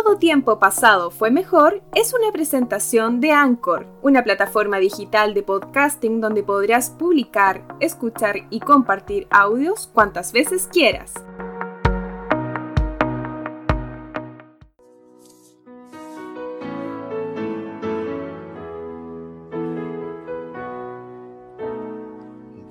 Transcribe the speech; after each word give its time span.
Todo 0.00 0.16
tiempo 0.16 0.60
pasado 0.60 1.10
fue 1.10 1.32
mejor 1.32 1.82
es 1.92 2.14
una 2.14 2.30
presentación 2.30 3.20
de 3.20 3.32
Anchor, 3.32 3.84
una 4.00 4.22
plataforma 4.22 4.78
digital 4.78 5.34
de 5.34 5.42
podcasting 5.42 6.20
donde 6.20 6.44
podrás 6.44 6.90
publicar, 6.90 7.64
escuchar 7.80 8.46
y 8.48 8.60
compartir 8.60 9.26
audios 9.28 9.88
cuantas 9.92 10.32
veces 10.32 10.68
quieras. 10.70 11.14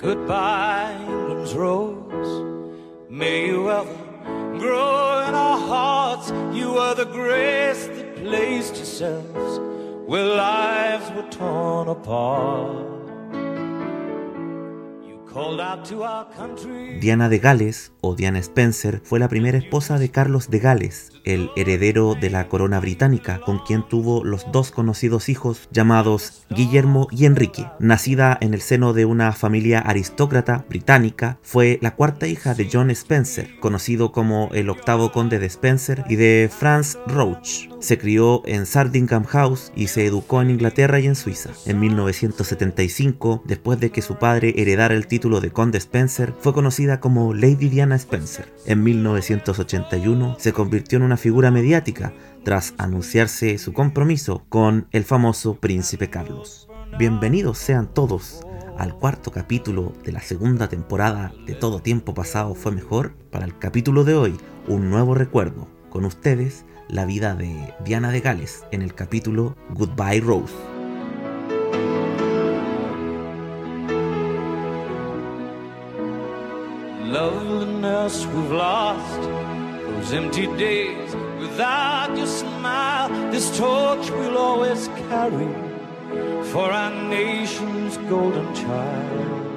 Goodbye, 0.02 0.96
grace 7.28 7.88
that 7.88 8.16
placed 8.24 8.78
yourselves 8.78 9.60
where 10.08 10.24
lives 10.24 11.12
were 11.12 11.30
torn 11.30 11.90
apart. 11.90 12.87
Diana 17.00 17.30
de 17.30 17.38
Gales, 17.38 17.92
o 18.02 18.16
Diana 18.16 18.40
Spencer, 18.40 19.02
fue 19.04 19.20
la 19.20 19.28
primera 19.28 19.60
esposa 19.60 20.00
de 20.00 20.10
Carlos 20.10 20.50
de 20.50 20.58
Gales, 20.58 21.12
el 21.26 21.52
heredero 21.56 22.16
de 22.16 22.32
la 22.32 22.48
corona 22.48 22.80
británica, 22.80 23.40
con 23.42 23.60
quien 23.60 23.88
tuvo 23.88 24.24
los 24.24 24.52
dos 24.52 24.72
conocidos 24.72 25.30
hijos 25.30 25.70
llamados 25.72 26.48
Guillermo 26.50 27.08
y 27.12 27.26
Enrique. 27.26 27.68
Nacida 27.80 28.36
en 28.42 28.56
el 28.56 28.62
seno 28.62 28.94
de 28.94 29.06
una 29.06 29.32
familia 29.32 29.80
aristócrata 29.80 30.66
británica, 30.70 31.38
fue 31.44 31.78
la 31.84 31.94
cuarta 31.94 32.26
hija 32.26 32.56
de 32.56 32.68
John 32.72 32.90
Spencer, 32.90 33.60
conocido 33.60 34.12
como 34.12 34.50
el 34.54 34.70
octavo 34.72 35.12
conde 35.12 35.38
de 35.38 35.46
Spencer, 35.46 36.04
y 36.10 36.16
de 36.16 36.50
Franz 36.52 36.98
Roach. 37.06 37.68
Se 37.80 38.00
crió 38.00 38.42
en 38.48 38.66
Sardingham 38.66 39.26
House 39.26 39.72
y 39.76 39.88
se 39.88 40.08
educó 40.08 40.42
en 40.42 40.50
Inglaterra 40.50 41.00
y 41.00 41.06
en 41.06 41.16
Suiza. 41.16 41.52
En 41.68 41.80
1975, 41.80 43.44
después 43.46 43.80
de 43.80 43.92
que 43.92 44.02
su 44.02 44.16
padre 44.16 44.56
heredara 44.58 44.96
el 44.96 45.06
título 45.06 45.27
de 45.28 45.52
conde 45.52 45.78
Spencer, 45.78 46.34
fue 46.40 46.54
conocida 46.54 47.02
como 47.02 47.34
Lady 47.34 47.68
Diana 47.68 47.96
Spencer. 47.98 48.52
En 48.66 48.82
1981 48.82 50.38
se 50.40 50.54
convirtió 50.54 50.98
en 50.98 51.04
una 51.04 51.18
figura 51.18 51.52
mediática 51.52 52.14
tras 52.44 52.74
anunciarse 52.78 53.58
su 53.58 53.74
compromiso 53.74 54.46
con 54.48 54.88
el 54.92 55.04
famoso 55.04 55.56
príncipe 55.56 56.10
Carlos. 56.10 56.70
Bienvenidos 56.98 57.58
sean 57.58 57.94
todos 57.94 58.40
al 58.78 58.96
cuarto 58.96 59.32
capítulo 59.32 59.92
de 60.06 60.14
la 60.14 60.22
segunda 60.22 60.70
temporada 60.70 61.34
de 61.46 61.56
Todo 61.56 61.82
Tiempo 61.82 62.14
Pasado 62.14 62.56
Fue 62.56 62.72
Mejor. 62.72 63.14
Para 63.30 63.46
el 63.46 63.58
capítulo 63.58 64.06
de 64.06 64.16
hoy, 64.16 64.38
un 64.68 64.90
nuevo 64.90 65.14
recuerdo. 65.14 65.68
Con 65.90 66.06
ustedes, 66.06 66.64
la 66.88 67.06
vida 67.06 67.36
de 67.36 67.74
Diana 67.84 68.12
de 68.12 68.22
Gales 68.22 68.64
en 68.72 68.82
el 68.82 68.96
capítulo 68.96 69.58
Goodbye 69.74 70.22
Rose. 70.22 70.77
Loveliness 78.08 78.26
we've 78.28 78.52
lost, 78.52 79.22
those 79.22 80.14
empty 80.14 80.48
days 80.58 81.14
without 81.42 82.16
your 82.16 82.28
smile, 82.28 83.10
this 83.32 83.52
torch 83.58 84.10
we'll 84.12 84.38
always 84.38 84.90
carry 85.10 85.50
for 86.52 86.72
our 86.72 86.92
nation's 87.10 87.98
golden 88.10 88.48
child. 88.54 89.52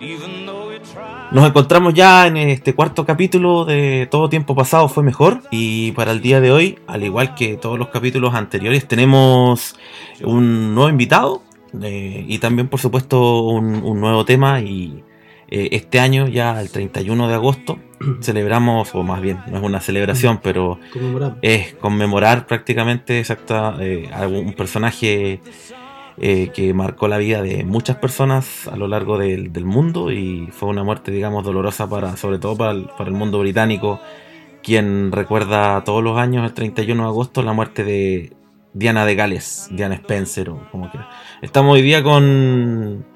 Even 0.00 0.46
though 0.46 0.70
we 0.70 0.78
try. 0.78 1.28
Nos 1.30 1.46
encontramos 1.46 1.92
ya 1.92 2.26
en 2.26 2.38
este 2.38 2.74
cuarto 2.74 3.04
capítulo 3.04 3.66
de 3.66 4.08
Todo 4.10 4.30
Tiempo 4.30 4.54
Pasado 4.54 4.88
Fue 4.88 5.02
Mejor 5.02 5.42
y 5.50 5.92
para 5.92 6.12
el 6.12 6.22
día 6.22 6.40
de 6.40 6.52
hoy, 6.52 6.78
al 6.86 7.04
igual 7.04 7.34
que 7.34 7.58
todos 7.58 7.78
los 7.78 7.88
capítulos 7.88 8.34
anteriores, 8.34 8.88
tenemos 8.88 9.76
un 10.24 10.74
nuevo 10.74 10.88
invitado 10.88 11.42
eh, 11.82 12.24
y 12.26 12.38
también 12.38 12.68
por 12.68 12.80
supuesto 12.80 13.42
un, 13.42 13.82
un 13.84 14.00
nuevo 14.00 14.24
tema 14.24 14.60
y 14.62 15.04
eh, 15.54 15.68
este 15.72 16.00
año 16.00 16.28
ya 16.28 16.58
el 16.62 16.70
31 16.70 17.28
de 17.28 17.34
agosto 17.34 17.78
celebramos, 18.22 18.94
o 18.94 19.02
más 19.02 19.20
bien, 19.20 19.40
no 19.48 19.58
es 19.58 19.62
una 19.62 19.80
celebración, 19.80 20.40
pero 20.42 20.80
Conmemoramos. 20.90 21.36
es 21.42 21.74
conmemorar 21.74 22.46
prácticamente 22.46 23.20
exacta, 23.20 23.76
eh, 23.78 24.08
a 24.14 24.26
un 24.28 24.54
personaje 24.54 25.42
eh, 26.16 26.50
que 26.54 26.72
marcó 26.72 27.06
la 27.06 27.18
vida 27.18 27.42
de 27.42 27.64
muchas 27.64 27.96
personas 27.96 28.66
a 28.66 28.76
lo 28.76 28.88
largo 28.88 29.18
del, 29.18 29.52
del 29.52 29.66
mundo 29.66 30.10
y 30.10 30.48
fue 30.52 30.70
una 30.70 30.84
muerte, 30.84 31.10
digamos, 31.12 31.44
dolorosa 31.44 31.86
para, 31.86 32.16
sobre 32.16 32.38
todo 32.38 32.56
para 32.56 32.70
el, 32.72 32.86
para 32.96 33.10
el 33.10 33.14
mundo 33.14 33.38
británico, 33.38 34.00
quien 34.62 35.12
recuerda 35.12 35.84
todos 35.84 36.02
los 36.02 36.16
años, 36.16 36.46
el 36.46 36.54
31 36.54 37.02
de 37.02 37.08
agosto, 37.10 37.42
la 37.42 37.52
muerte 37.52 37.84
de 37.84 38.32
Diana 38.72 39.04
de 39.04 39.16
Gales, 39.16 39.68
Diana 39.70 39.96
Spencer 39.96 40.48
o 40.48 40.66
como 40.70 40.90
quiera. 40.90 41.10
Estamos 41.42 41.74
hoy 41.74 41.82
día 41.82 42.02
con 42.02 43.11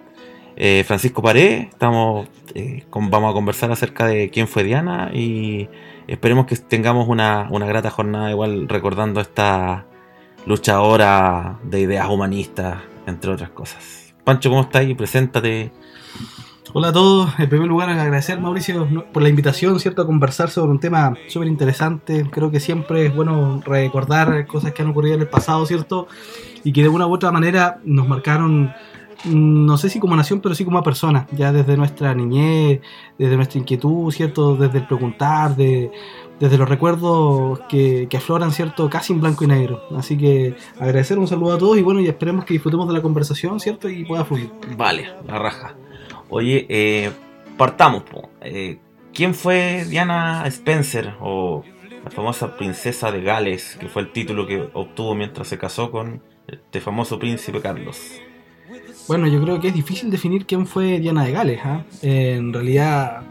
eh, 0.56 0.84
Francisco 0.84 1.22
Pared, 1.22 1.68
estamos, 1.68 2.28
eh, 2.54 2.84
vamos 2.90 3.30
a 3.30 3.34
conversar 3.34 3.70
acerca 3.70 4.06
de 4.06 4.30
quién 4.30 4.48
fue 4.48 4.64
Diana 4.64 5.10
y 5.12 5.68
esperemos 6.08 6.46
que 6.46 6.56
tengamos 6.56 7.08
una, 7.08 7.48
una 7.50 7.66
grata 7.66 7.90
jornada 7.90 8.30
igual 8.30 8.68
recordando 8.68 9.20
esta 9.20 9.86
luchadora 10.46 11.58
de 11.62 11.80
ideas 11.80 12.08
humanistas, 12.08 12.78
entre 13.06 13.32
otras 13.32 13.50
cosas. 13.50 14.14
Pancho, 14.24 14.48
¿cómo 14.48 14.62
estás? 14.62 14.84
Preséntate. 14.96 15.72
Hola 16.72 16.88
a 16.88 16.92
todos. 16.92 17.30
En 17.38 17.48
primer 17.48 17.68
lugar, 17.68 17.88
agradecer, 17.88 18.40
Mauricio, 18.40 19.06
por 19.12 19.22
la 19.22 19.28
invitación, 19.28 19.78
¿cierto? 19.80 20.02
A 20.02 20.06
conversar 20.06 20.50
sobre 20.50 20.72
un 20.72 20.80
tema 20.80 21.14
súper 21.28 21.48
interesante. 21.48 22.28
Creo 22.30 22.50
que 22.50 22.60
siempre 22.60 23.06
es 23.06 23.14
bueno 23.14 23.62
recordar 23.64 24.46
cosas 24.46 24.72
que 24.72 24.82
han 24.82 24.88
ocurrido 24.88 25.14
en 25.14 25.22
el 25.22 25.28
pasado, 25.28 25.64
¿cierto? 25.64 26.08
Y 26.64 26.72
que 26.72 26.82
de 26.82 26.88
una 26.88 27.06
u 27.06 27.14
otra 27.14 27.30
manera 27.30 27.80
nos 27.84 28.08
marcaron, 28.08 28.74
no 29.24 29.76
sé 29.78 29.88
si 29.88 29.98
como 29.98 30.16
nación, 30.16 30.40
pero 30.40 30.54
sí 30.54 30.64
como 30.64 30.82
persona, 30.82 31.26
ya 31.32 31.52
desde 31.52 31.76
nuestra 31.76 32.14
niñez, 32.14 32.80
desde 33.18 33.36
nuestra 33.36 33.58
inquietud, 33.58 34.10
¿cierto? 34.12 34.56
Desde 34.56 34.78
el 34.78 34.86
preguntar, 34.86 35.56
de, 35.56 35.90
desde 36.38 36.58
los 36.58 36.68
recuerdos 36.68 37.60
que, 37.68 38.06
que 38.08 38.16
afloran, 38.16 38.52
¿cierto? 38.52 38.88
Casi 38.90 39.12
en 39.12 39.20
blanco 39.20 39.44
y 39.44 39.48
negro. 39.48 39.82
Así 39.96 40.16
que 40.16 40.54
agradecer, 40.78 41.18
un 41.18 41.26
saludo 41.26 41.54
a 41.54 41.58
todos 41.58 41.78
y 41.78 41.82
bueno, 41.82 42.00
y 42.00 42.06
esperemos 42.06 42.44
que 42.44 42.54
disfrutemos 42.54 42.86
de 42.88 42.94
la 42.94 43.02
conversación, 43.02 43.58
¿cierto? 43.60 43.88
Y 43.88 44.04
pueda 44.04 44.24
fluir. 44.24 44.50
Vale, 44.76 45.08
la 45.26 45.38
raja. 45.38 45.74
Oye, 46.28 46.66
eh, 46.68 47.10
partamos. 47.56 48.02
Eh, 48.42 48.78
¿Quién 49.14 49.34
fue 49.34 49.84
Diana 49.88 50.44
Spencer 50.46 51.14
o 51.20 51.64
la 52.04 52.10
famosa 52.10 52.56
princesa 52.56 53.10
de 53.10 53.22
Gales, 53.22 53.76
que 53.80 53.88
fue 53.88 54.02
el 54.02 54.12
título 54.12 54.46
que 54.46 54.68
obtuvo 54.74 55.14
mientras 55.14 55.48
se 55.48 55.58
casó 55.58 55.90
con 55.90 56.22
este 56.46 56.80
famoso 56.80 57.18
príncipe 57.18 57.60
Carlos? 57.60 58.20
Bueno, 59.08 59.28
yo 59.28 59.40
creo 59.40 59.60
que 59.60 59.68
es 59.68 59.74
difícil 59.74 60.10
definir 60.10 60.46
quién 60.46 60.66
fue 60.66 60.98
Diana 60.98 61.24
de 61.24 61.30
Gales. 61.32 61.60
¿ah? 61.62 61.84
En 62.02 62.52
realidad, 62.52 63.22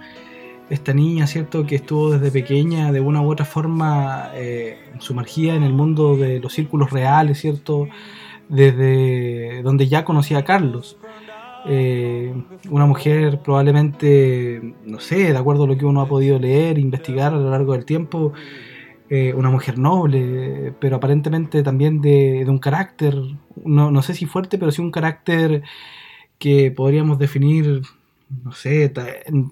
esta 0.70 0.94
niña, 0.94 1.28
¿cierto? 1.28 1.66
Que 1.66 1.76
estuvo 1.76 2.12
desde 2.12 2.32
pequeña, 2.32 2.94
de 2.94 3.02
una 3.02 3.22
u 3.22 3.30
otra 3.30 3.46
forma, 3.46 4.32
eh, 4.36 4.78
sumergida 5.00 5.54
en 5.54 5.64
el 5.64 5.74
mundo 5.74 6.16
de 6.16 6.40
los 6.40 6.54
círculos 6.54 6.92
reales, 6.92 7.40
¿cierto? 7.42 7.90
Desde 8.48 9.62
donde 9.64 9.90
ya 9.90 10.06
conocía 10.06 10.40
a 10.40 10.46
Carlos. 10.46 10.98
Eh, 11.68 12.34
una 12.70 12.86
mujer 12.86 13.42
probablemente, 13.44 14.76
no 14.86 15.02
sé, 15.02 15.34
de 15.34 15.38
acuerdo 15.38 15.66
a 15.66 15.68
lo 15.68 15.78
que 15.78 15.86
uno 15.86 16.00
ha 16.00 16.08
podido 16.08 16.40
leer, 16.40 16.78
investigar 16.78 17.34
a 17.34 17.38
lo 17.38 17.50
largo 17.50 17.74
del 17.74 17.84
tiempo, 17.84 18.32
eh, 19.10 19.34
una 19.36 19.50
mujer 19.50 19.78
noble, 19.78 20.74
pero 20.80 20.96
aparentemente 20.98 21.62
también 21.64 22.02
de, 22.02 22.44
de 22.44 22.50
un 22.50 22.58
carácter, 22.60 23.16
no, 23.64 23.92
no 23.92 24.02
sé 24.02 24.14
si 24.14 24.26
fuerte, 24.26 24.58
pero 24.58 24.72
sí 24.72 24.82
un 24.82 24.92
carácter 24.92 25.64
que 26.40 26.72
podríamos 26.72 27.18
definir, 27.20 27.82
no 28.44 28.52
sé, 28.52 28.90
ta- 28.90 29.06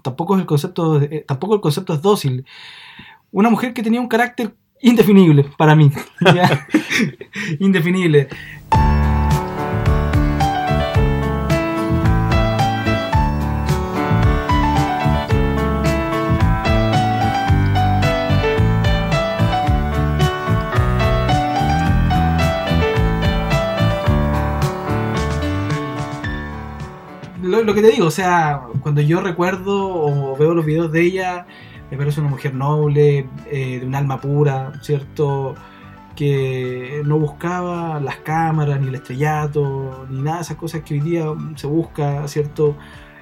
tampoco 0.03 0.35
es 0.35 0.41
el 0.41 0.47
concepto, 0.47 1.01
eh, 1.01 1.23
tampoco 1.27 1.55
el 1.55 1.61
concepto 1.61 1.93
es 1.93 2.01
dócil. 2.01 2.45
Una 3.31 3.49
mujer 3.49 3.73
que 3.73 3.83
tenía 3.83 4.01
un 4.01 4.07
carácter 4.07 4.53
indefinible 4.81 5.45
para 5.57 5.75
mí, 5.75 5.91
indefinible. 7.59 8.27
Lo, 27.65 27.73
que 27.73 27.81
te 27.81 27.89
digo, 27.91 28.07
o 28.07 28.11
sea, 28.11 28.61
cuando 28.81 29.01
yo 29.01 29.21
recuerdo 29.21 29.93
o 29.93 30.35
veo 30.37 30.53
los 30.53 30.65
videos 30.65 30.91
de 30.91 31.01
ella, 31.01 31.45
me 31.91 31.97
parece 31.97 32.19
una 32.21 32.29
mujer 32.29 32.53
noble, 32.53 33.27
eh, 33.51 33.79
de 33.79 33.85
un 33.85 33.95
alma 33.95 34.19
pura, 34.19 34.73
¿cierto? 34.81 35.55
Que 36.15 37.01
no 37.05 37.17
buscaba 37.19 37.99
las 37.99 38.17
cámaras, 38.17 38.79
ni 38.79 38.87
el 38.87 38.95
estrellato, 38.95 40.05
ni 40.09 40.21
nada 40.21 40.37
de 40.37 40.43
esas 40.43 40.57
cosas 40.57 40.81
que 40.81 40.93
hoy 40.95 40.99
día 40.99 41.25
se 41.55 41.67
busca, 41.67 42.27
¿cierto? 42.27 42.75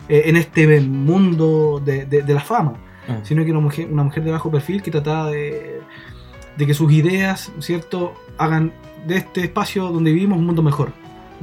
Eh, 0.09 0.23
en 0.25 0.35
este 0.35 0.79
mundo 0.81 1.81
de, 1.83 2.05
de- 2.05 2.21
de 2.23 2.33
la 2.33 2.41
fama. 2.41 2.73
Ah. 3.07 3.17
sino 3.23 3.43
que 3.43 3.49
era 3.49 3.57
una 3.57 3.65
mujer, 3.65 3.89
una 3.91 4.03
mujer 4.03 4.23
de 4.23 4.29
bajo 4.31 4.51
perfil 4.51 4.83
que 4.83 4.91
trataba 4.91 5.31
de, 5.31 5.81
de 6.55 6.67
que 6.67 6.73
sus 6.75 6.91
ideas, 6.93 7.51
¿cierto?, 7.59 8.13
hagan 8.37 8.71
de 9.07 9.17
este 9.17 9.41
espacio 9.41 9.87
donde 9.87 10.11
vivimos 10.11 10.37
un 10.37 10.45
mundo 10.45 10.61
mejor. 10.61 10.91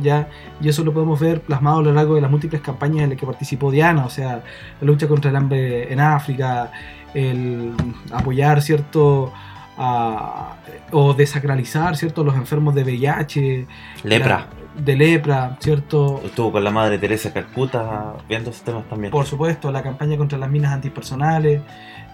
¿Ya? 0.01 0.29
Y 0.61 0.69
eso 0.69 0.85
lo 0.85 0.93
podemos 0.93 1.19
ver 1.21 1.41
plasmado 1.43 1.79
a 1.79 1.83
lo 1.83 1.93
largo 1.93 2.15
de 2.15 2.21
las 2.21 2.31
múltiples 2.31 2.61
campañas 2.63 3.05
en 3.05 3.11
las 3.11 3.19
que 3.19 3.27
participó 3.27 3.71
Diana, 3.71 4.05
o 4.07 4.11
sea, 4.11 4.43
la 4.81 4.87
lucha 4.87 5.09
contra 5.09 5.31
el 5.31 5.37
hambre 5.37 5.93
en 5.93 6.01
África, 6.01 6.71
el 7.15 7.73
apoyar, 8.13 8.61
¿cierto?, 8.63 9.33
a- 9.77 10.57
o 10.93 11.15
desacralizar, 11.15 11.97
¿cierto?, 11.97 12.25
los 12.25 12.35
enfermos 12.35 12.75
de 12.75 12.83
VIH, 12.83 13.67
Lepra. 14.05 14.39
la- 14.39 14.59
de 14.83 14.97
lepra, 14.97 15.57
¿cierto? 15.61 16.21
Estuvo 16.25 16.53
con 16.53 16.63
la 16.63 16.71
madre 16.71 16.99
Teresa 16.99 17.33
Calcuta 17.33 18.15
viendo 18.29 18.51
esos 18.51 18.63
temas 18.63 18.89
también. 18.89 19.11
Por 19.11 19.27
supuesto, 19.27 19.73
la 19.73 19.83
campaña 19.83 20.17
contra 20.17 20.39
las 20.39 20.49
minas 20.49 20.73
antipersonales, 20.73 21.63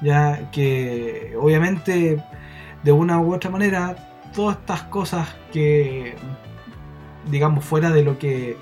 ya 0.01 0.51
que 0.51 1.35
obviamente 1.39 2.23
de 2.83 2.93
una 2.93 3.19
u 3.19 3.35
otra 3.35 3.51
manera 3.51 3.95
todas 4.35 4.57
estas 4.59 4.83
cosas 4.85 5.29
que 5.53 6.15
digamos 7.31 7.65
fuera 7.65 7.91
de 7.91 8.03
lo 8.03 8.19
que 8.19 8.57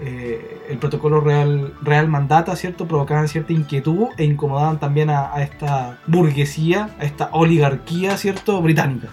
eh, 0.00 0.62
el 0.68 0.78
protocolo 0.78 1.20
real, 1.20 1.74
real 1.82 2.08
mandata, 2.08 2.56
¿cierto? 2.56 2.86
Provocaban 2.88 3.28
cierta 3.28 3.52
inquietud 3.52 4.08
e 4.16 4.24
incomodaban 4.24 4.80
también 4.80 5.10
a, 5.10 5.32
a 5.34 5.42
esta 5.42 5.98
burguesía, 6.06 6.90
a 6.98 7.04
esta 7.04 7.28
oligarquía, 7.32 8.16
¿cierto? 8.16 8.60
Británica. 8.62 9.08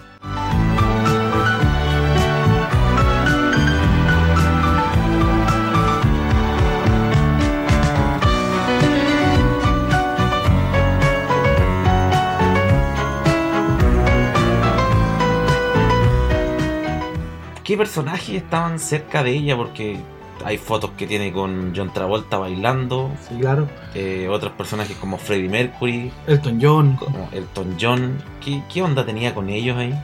¿Qué 17.70 17.76
personajes 17.76 18.30
estaban 18.30 18.80
cerca 18.80 19.22
de 19.22 19.30
ella? 19.30 19.56
Porque 19.56 19.96
hay 20.44 20.58
fotos 20.58 20.90
que 20.98 21.06
tiene 21.06 21.30
con 21.32 21.72
John 21.76 21.92
Travolta 21.92 22.36
bailando, 22.36 23.12
Sí, 23.28 23.36
claro. 23.38 23.68
eh, 23.94 24.26
otros 24.28 24.50
personajes 24.54 24.96
como 24.96 25.18
Freddie 25.18 25.48
Mercury, 25.48 26.10
Elton 26.26 26.58
John. 26.60 26.96
como 26.96 27.28
Elton 27.30 27.76
John. 27.80 28.18
¿Qué, 28.44 28.60
qué 28.68 28.82
onda 28.82 29.06
tenía 29.06 29.32
con 29.36 29.48
ellos 29.48 29.76
ahí? 29.76 29.94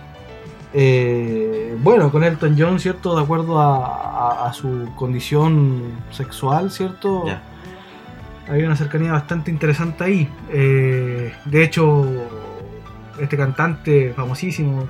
Eh, 0.74 1.76
bueno, 1.82 2.12
con 2.12 2.22
Elton 2.22 2.54
John, 2.56 2.78
¿cierto? 2.78 3.16
De 3.16 3.22
acuerdo 3.24 3.58
a, 3.60 3.84
a- 4.44 4.48
a 4.48 4.52
su 4.52 4.88
condición 4.94 5.82
sexual, 6.12 6.70
¿cierto? 6.70 7.26
Ya. 7.26 7.42
Había 8.48 8.66
una 8.66 8.76
cercanía 8.76 9.10
bastante 9.10 9.50
interesante 9.50 10.04
ahí. 10.04 10.28
Eh, 10.52 11.34
de 11.44 11.64
hecho, 11.64 12.06
este 13.20 13.36
cantante 13.36 14.12
famosísimo, 14.14 14.86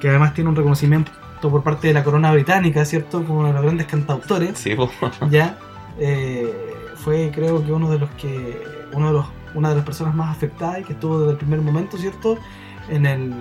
que 0.00 0.08
además 0.08 0.32
tiene 0.32 0.48
un 0.48 0.56
reconocimiento 0.56 1.12
por 1.40 1.62
parte 1.62 1.88
de 1.88 1.94
la 1.94 2.02
corona 2.04 2.32
británica, 2.32 2.84
¿cierto? 2.84 3.24
Como 3.24 3.40
uno 3.40 3.48
de 3.48 3.54
los 3.54 3.62
grandes 3.62 3.86
cantautores, 3.86 4.58
Sí, 4.58 4.74
po. 4.74 4.90
ya 5.30 5.58
eh, 5.98 6.52
fue 6.96 7.30
creo 7.34 7.64
que 7.64 7.72
uno 7.72 7.90
de 7.90 7.98
los 7.98 8.10
que 8.10 8.62
uno 8.92 9.08
de 9.08 9.12
los 9.14 9.26
una 9.54 9.70
de 9.70 9.76
las 9.76 9.84
personas 9.84 10.14
más 10.14 10.36
afectadas 10.36 10.80
y 10.80 10.84
que 10.84 10.92
estuvo 10.92 11.18
desde 11.20 11.32
el 11.32 11.38
primer 11.38 11.60
momento 11.60 11.96
cierto 11.96 12.36
en 12.90 13.06
el, 13.06 13.32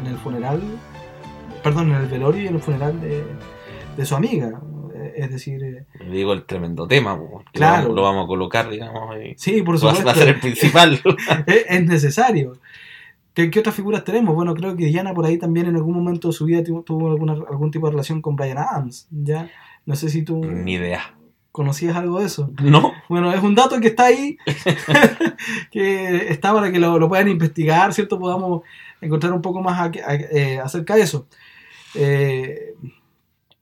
en 0.00 0.06
el 0.06 0.16
funeral 0.18 0.60
perdón 1.62 1.90
en 1.90 1.96
el 1.96 2.06
velorio 2.06 2.42
y 2.42 2.46
en 2.48 2.54
el 2.56 2.60
funeral 2.60 3.00
de, 3.00 3.24
de 3.96 4.06
su 4.06 4.14
amiga 4.16 4.50
Eh, 4.94 5.12
es 5.16 5.30
decir 5.30 5.62
eh, 5.62 5.84
digo 6.10 6.32
el 6.32 6.44
tremendo 6.44 6.86
tema, 6.86 7.16
po, 7.18 7.42
que 7.52 7.58
Claro. 7.58 7.76
lo, 7.76 7.80
vamos, 7.82 7.96
lo 7.96 8.02
vamos 8.02 8.24
a 8.24 8.26
colocar, 8.28 8.68
digamos. 8.70 9.14
sí 9.36 9.62
por 9.62 9.78
supuesto 9.78 10.04
va 10.06 10.12
a 10.12 10.14
ser 10.14 10.28
el 10.28 10.40
principal. 10.40 11.00
es, 11.46 11.64
es 11.68 11.84
necesario 11.86 12.52
¿Qué, 13.36 13.50
qué 13.50 13.60
otras 13.60 13.74
figuras 13.76 14.02
tenemos? 14.02 14.34
Bueno, 14.34 14.54
creo 14.54 14.74
que 14.76 14.86
Diana 14.86 15.12
por 15.12 15.26
ahí 15.26 15.36
también 15.38 15.66
en 15.66 15.76
algún 15.76 15.94
momento 15.94 16.28
de 16.28 16.32
su 16.34 16.46
vida 16.46 16.64
tuvo, 16.64 17.10
alguna, 17.10 17.34
algún 17.34 17.70
tipo 17.70 17.86
de 17.86 17.90
relación 17.92 18.22
con 18.22 18.34
Brian 18.34 18.56
Adams, 18.58 19.06
¿ya? 19.10 19.50
No 19.84 19.94
sé 19.94 20.08
si 20.08 20.22
tú 20.22 20.42
Ni 20.42 20.72
idea. 20.72 21.14
conocías 21.52 21.94
algo 21.96 22.18
de 22.20 22.26
eso. 22.26 22.50
No, 22.62 22.92
Bueno, 23.10 23.30
es 23.34 23.42
un 23.42 23.54
dato 23.54 23.78
que 23.78 23.88
está 23.88 24.06
ahí, 24.06 24.38
que 25.70 26.28
está 26.32 26.52
para 26.52 26.72
que 26.72 26.78
lo, 26.78 26.98
lo 26.98 27.08
puedan 27.08 27.28
investigar, 27.28 27.92
¿cierto? 27.92 28.18
Podamos 28.18 28.62
encontrar 29.00 29.32
un 29.32 29.42
poco 29.42 29.60
más 29.62 29.78
a- 29.78 29.84
a- 30.10 30.14
eh, 30.14 30.58
acerca 30.58 30.94
de 30.96 31.02
eso. 31.02 31.26
Eh, 31.94 32.74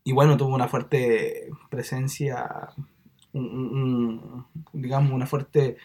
y 0.04 0.12
bueno, 0.12 0.36
tuvo 0.36 0.54
una 0.54 0.68
fuerte 0.68 1.48
presencia, 1.68 2.68
un- 3.32 3.44
un- 3.48 3.76
un- 3.76 4.46
digamos, 4.72 5.12
una 5.12 5.26
fuerte 5.26 5.76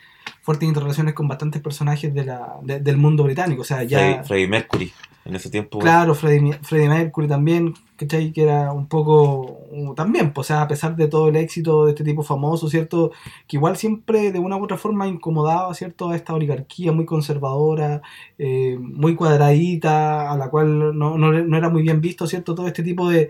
fuertes 0.49 0.67
interrelaciones 0.67 1.13
con 1.13 1.27
bastantes 1.27 1.61
personajes 1.61 2.11
de 2.13 2.25
la, 2.25 2.57
de- 2.63 2.79
del 2.79 2.97
mundo 2.97 3.23
británico. 3.23 3.61
O 3.61 3.65
sea, 3.65 3.83
ya... 3.83 3.99
Freddie, 3.99 4.23
Freddie 4.23 4.47
Mercury. 4.47 4.91
En 5.25 5.35
ese 5.35 5.49
tiempo. 5.51 5.77
Claro, 5.79 6.15
Freddie, 6.15 6.53
Freddie 6.63 6.89
Mercury 6.89 7.27
también, 7.27 7.75
¿cachai? 7.97 8.31
Que 8.31 8.43
era 8.43 8.71
un 8.71 8.87
poco, 8.87 9.59
también, 9.95 10.31
pues, 10.33 10.45
o 10.45 10.53
sea, 10.53 10.61
a 10.63 10.67
pesar 10.67 10.95
de 10.95 11.07
todo 11.07 11.27
el 11.27 11.35
éxito 11.35 11.85
de 11.85 11.91
este 11.91 12.03
tipo 12.03 12.23
famoso, 12.23 12.67
¿cierto? 12.69 13.11
Que 13.45 13.57
igual 13.57 13.75
siempre 13.77 14.31
de 14.31 14.39
una 14.39 14.55
u 14.57 14.63
otra 14.63 14.77
forma 14.77 15.07
incomodaba, 15.07 15.71
¿cierto? 15.75 16.09
A 16.09 16.15
esta 16.15 16.33
oligarquía 16.33 16.93
muy 16.93 17.05
conservadora, 17.05 18.01
eh, 18.39 18.77
muy 18.79 19.13
cuadradita, 19.15 20.31
a 20.31 20.37
la 20.37 20.49
cual 20.49 20.97
no, 20.97 21.17
no, 21.17 21.31
no 21.31 21.57
era 21.57 21.69
muy 21.69 21.83
bien 21.83 22.01
visto, 22.01 22.25
¿cierto? 22.25 22.55
Todo 22.55 22.65
este 22.67 22.81
tipo 22.81 23.07
de, 23.09 23.29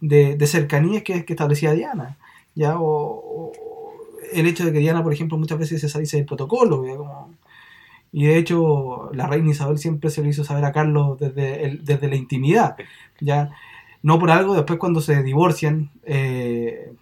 de, 0.00 0.36
de 0.36 0.46
cercanías 0.46 1.02
que, 1.02 1.24
que 1.26 1.32
establecía 1.34 1.72
Diana, 1.72 2.16
¿ya? 2.54 2.78
O, 2.78 2.86
o 2.86 3.52
el 4.34 4.46
hecho 4.46 4.64
de 4.64 4.72
que 4.72 4.78
Diana, 4.80 5.02
por 5.02 5.12
ejemplo, 5.12 5.38
muchas 5.38 5.58
veces 5.58 5.80
se 5.80 5.88
saliese 5.88 6.16
del 6.18 6.26
protocolo, 6.26 6.84
y 8.12 8.26
de 8.26 8.36
hecho, 8.38 9.10
la 9.12 9.26
reina 9.26 9.50
Isabel 9.50 9.78
siempre 9.78 10.10
se 10.10 10.22
lo 10.22 10.28
hizo 10.28 10.44
saber 10.44 10.64
a 10.64 10.72
Carlos 10.72 11.18
desde, 11.18 11.64
el- 11.64 11.84
desde 11.84 12.08
la 12.08 12.16
intimidad. 12.16 12.76
¿ya? 13.20 13.50
No 14.02 14.18
por 14.18 14.30
algo, 14.30 14.54
después 14.54 14.78
cuando 14.78 15.00
se 15.00 15.22
divorcian, 15.22 15.90
eh, 16.04 16.92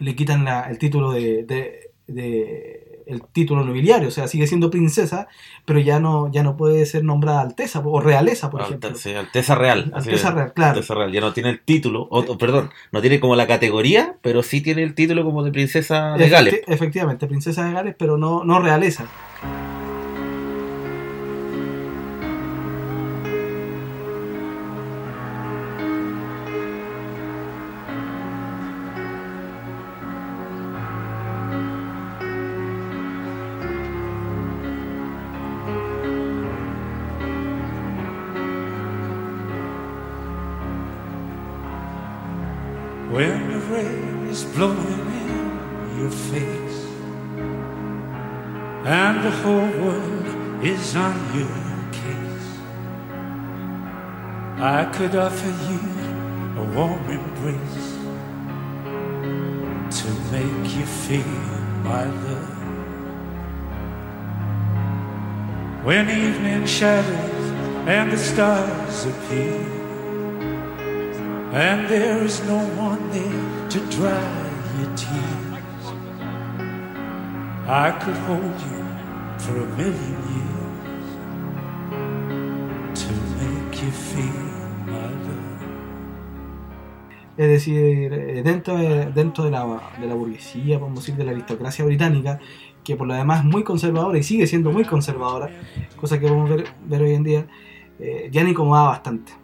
le 0.00 0.16
quitan 0.16 0.44
la- 0.44 0.68
el 0.70 0.78
título 0.78 1.12
de, 1.12 1.44
de- 1.44 1.90
de- 2.06 2.79
el 3.10 3.22
título 3.22 3.64
nobiliario. 3.64 4.08
O 4.08 4.10
sea, 4.10 4.28
sigue 4.28 4.46
siendo 4.46 4.70
princesa, 4.70 5.28
pero 5.64 5.78
ya 5.80 6.00
no, 6.00 6.30
ya 6.32 6.42
no 6.42 6.56
puede 6.56 6.86
ser 6.86 7.04
nombrada 7.04 7.40
alteza 7.42 7.80
o 7.84 8.00
realeza, 8.00 8.50
por 8.50 8.62
ejemplo. 8.62 8.94
Sí, 8.94 9.12
Alteza 9.14 9.54
Real. 9.54 9.90
Alteza 9.94 10.30
real, 10.30 10.52
claro. 10.52 10.74
Alteza 10.76 10.94
Real. 10.94 11.12
Ya 11.12 11.20
no 11.20 11.32
tiene 11.32 11.50
el 11.50 11.60
título, 11.60 12.02
o- 12.10 12.20
o, 12.20 12.38
perdón, 12.38 12.70
no 12.92 13.00
tiene 13.00 13.20
como 13.20 13.36
la 13.36 13.46
categoría, 13.46 14.14
pero 14.22 14.42
sí 14.42 14.60
tiene 14.60 14.82
el 14.82 14.94
título 14.94 15.24
como 15.24 15.42
de 15.42 15.52
princesa 15.52 16.14
de 16.16 16.26
Efecti- 16.26 16.30
Gales. 16.30 16.60
Efectivamente, 16.66 17.26
princesa 17.26 17.64
de 17.64 17.72
Gales, 17.72 17.94
pero 17.98 18.16
no, 18.16 18.44
no 18.44 18.60
realeza. 18.60 19.06
When 43.10 43.50
the 43.50 43.58
rain 43.58 44.28
is 44.28 44.44
blowing 44.44 44.78
in 44.78 45.98
your 45.98 46.12
face 46.12 46.84
and 48.86 49.24
the 49.24 49.32
whole 49.42 49.72
world 49.82 50.64
is 50.64 50.94
on 50.94 51.16
your 51.34 51.58
case, 51.90 52.50
I 54.60 54.84
could 54.94 55.16
offer 55.16 55.52
you 55.68 55.80
a 56.62 56.64
warm 56.76 57.04
embrace 57.10 57.88
to 59.98 60.08
make 60.30 60.76
you 60.76 60.86
feel 60.86 61.40
my 61.82 62.04
love. 62.04 62.60
When 65.84 66.08
evening 66.08 66.64
shadows 66.64 67.44
and 67.88 68.12
the 68.12 68.18
stars 68.18 69.06
appear 69.06 69.80
and 71.52 71.88
there 71.88 72.22
is 72.22 72.40
no 72.44 72.58
one 72.80 72.89
I 77.66 77.90
could 77.98 78.16
hold 78.28 78.60
you 78.60 78.84
for 79.38 79.56
a 79.56 79.66
million 79.76 80.16
years 80.30 81.08
to 82.94 83.12
make 83.40 83.82
you 83.82 83.90
feel 83.90 84.30
my. 84.86 85.10
Es 87.36 87.48
decir, 87.48 88.12
eh, 88.12 88.42
dentro 88.44 88.76
de, 88.76 89.06
dentro 89.06 89.44
de, 89.44 89.50
la, 89.50 89.80
de 89.98 90.06
la 90.06 90.14
burguesía, 90.14 90.78
podemos 90.78 91.00
decir, 91.00 91.16
de 91.16 91.24
la 91.24 91.32
aristocracia 91.32 91.84
británica, 91.84 92.38
que 92.84 92.94
por 92.94 93.08
lo 93.08 93.14
demás 93.14 93.40
es 93.40 93.44
muy 93.46 93.64
conservadora 93.64 94.18
y 94.18 94.22
sigue 94.22 94.46
siendo 94.46 94.70
muy 94.70 94.84
conservadora, 94.84 95.50
cosa 95.96 96.20
que 96.20 96.28
podemos 96.28 96.50
ver, 96.50 96.64
ver 96.86 97.02
hoy 97.02 97.14
en 97.14 97.24
día, 97.24 97.46
eh, 97.98 98.28
ya 98.30 98.44
le 98.44 98.50
incomodaba 98.50 98.90
bastante. 98.90 99.39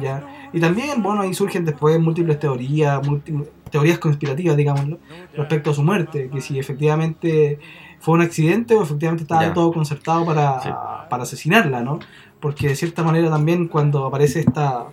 ¿Ya? 0.00 0.22
Y 0.52 0.60
también, 0.60 1.02
bueno, 1.02 1.22
ahí 1.22 1.34
surgen 1.34 1.64
después 1.64 1.98
múltiples 2.00 2.38
teorías, 2.38 3.00
múlti- 3.02 3.46
teorías 3.70 3.98
conspirativas, 3.98 4.56
digámoslo, 4.56 4.98
respecto 5.36 5.70
a 5.70 5.74
su 5.74 5.82
muerte, 5.82 6.28
que 6.30 6.40
si 6.40 6.58
efectivamente 6.58 7.58
fue 8.00 8.14
un 8.14 8.22
accidente 8.22 8.74
o 8.74 8.82
efectivamente 8.82 9.22
estaba 9.22 9.42
Ya. 9.46 9.52
todo 9.54 9.72
concertado 9.72 10.24
para, 10.26 10.60
Sí. 10.60 10.68
para 11.08 11.22
asesinarla, 11.22 11.80
¿no? 11.82 11.98
Porque 12.40 12.68
de 12.68 12.76
cierta 12.76 13.02
manera 13.02 13.30
también 13.30 13.68
cuando 13.68 14.06
aparece 14.06 14.40
esta... 14.40 14.86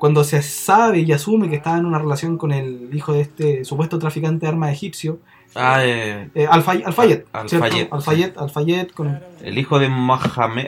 Cuando 0.00 0.24
se 0.24 0.42
sabe 0.42 1.00
y 1.00 1.12
asume 1.12 1.48
que 1.50 1.56
estaba 1.56 1.76
en 1.78 1.84
una 1.86 1.98
relación 1.98 2.36
con 2.38 2.50
el 2.52 2.88
hijo 2.92 3.12
de 3.12 3.20
este 3.20 3.64
supuesto 3.64 3.98
traficante 4.00 4.46
de 4.46 4.48
armas 4.48 4.72
egipcio, 4.72 5.18
Ah, 5.54 5.84
eh, 5.84 6.30
eh, 6.34 6.46
Al-Fay- 6.48 6.84
Al-Fayed, 6.86 7.22
Al- 7.32 7.48
¿cierto? 7.48 7.64
Al-Fayed, 7.66 7.88
Al-Fayed, 7.90 8.32
Al-Fayed 8.38 8.88
con 8.92 9.20
el 9.42 9.58
hijo 9.58 9.78
de 9.80 9.88
Mohamed, 9.88 10.66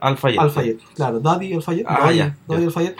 Al-Fayed. 0.00 0.38
Al-Fayed, 0.38 0.76
claro, 0.94 1.18
Daddy 1.20 1.52
Al-Fayed, 1.54 1.84
Ah, 1.88 1.98
Daddy, 2.04 2.16
ya, 2.18 2.36
Daddy 2.46 2.60
ya. 2.60 2.66
Al-Fayed, 2.68 2.92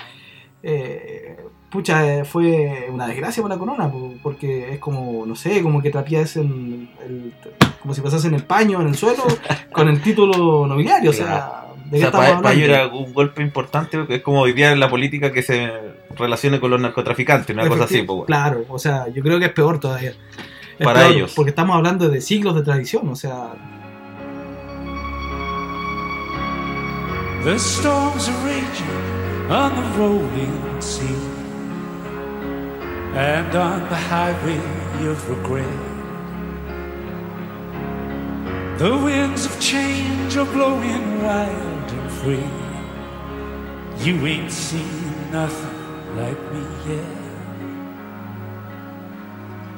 eh, 0.64 1.36
pucha, 1.70 2.24
fue 2.24 2.88
una 2.90 3.06
desgracia 3.06 3.42
para 3.42 3.54
la 3.54 3.58
corona, 3.58 3.90
po, 3.90 4.12
porque 4.22 4.72
es 4.74 4.78
como, 4.80 5.24
no 5.24 5.36
sé, 5.36 5.62
como 5.62 5.80
que 5.80 5.90
trapías 5.90 6.36
en 6.36 6.90
el, 7.06 7.32
como 7.80 7.94
si 7.94 8.00
pasasen 8.00 8.34
el 8.34 8.44
paño 8.44 8.80
en 8.80 8.88
el 8.88 8.94
suelo 8.94 9.22
con 9.72 9.88
el 9.88 10.02
título 10.02 10.66
nobiliario, 10.66 11.10
o 11.10 11.14
sea, 11.14 11.64
¿de 11.92 11.98
O 11.98 12.00
sea, 12.00 12.10
para, 12.10 12.40
para 12.40 12.54
ellos 12.54 12.68
era 12.70 12.86
un 12.86 13.12
golpe 13.12 13.42
importante, 13.42 13.98
porque 13.98 14.16
es 14.16 14.22
como 14.22 14.40
hoy 14.40 14.52
día 14.52 14.72
en 14.72 14.80
la 14.80 14.88
política 14.88 15.30
que 15.30 15.42
se 15.42 15.70
relacione 16.16 16.58
con 16.58 16.70
los 16.70 16.80
narcotraficantes, 16.80 17.54
una 17.54 17.68
cosa 17.68 17.84
así. 17.84 17.98
Pues, 17.98 18.06
bueno. 18.06 18.24
Claro, 18.24 18.64
o 18.68 18.78
sea, 18.78 19.08
yo 19.08 19.22
creo 19.22 19.38
que 19.38 19.46
es 19.46 19.52
peor 19.52 19.78
todavía. 19.78 20.14
Es 20.78 20.84
Para 20.84 21.00
peor 21.00 21.12
ellos. 21.12 21.32
Porque 21.36 21.50
estamos 21.50 21.76
hablando 21.76 22.08
de 22.08 22.20
siglos 22.20 22.54
de 22.54 22.62
tradición, 22.62 23.08
o 23.08 23.16
sea, 23.16 23.50
The 27.44 27.58
storms 27.58 28.28
are 28.28 28.46
raging 28.46 29.50
on 29.50 29.74
the 29.74 29.98
rolling 29.98 30.80
sea 30.80 31.04
and 33.14 33.54
on 33.54 33.80
the 33.88 33.96
highway 33.96 34.60
of 35.08 35.28
regret. 35.28 35.66
The 38.78 38.96
winds 38.96 39.44
of 39.44 39.60
change 39.60 40.36
are 40.36 40.46
blowing 40.46 41.22
wild 41.22 41.71
free. 42.22 42.48
You 44.04 44.26
ain't 44.26 44.52
seen 44.52 45.30
nothing 45.32 46.16
like 46.16 46.40
me 46.52 46.64
yet. 46.86 47.22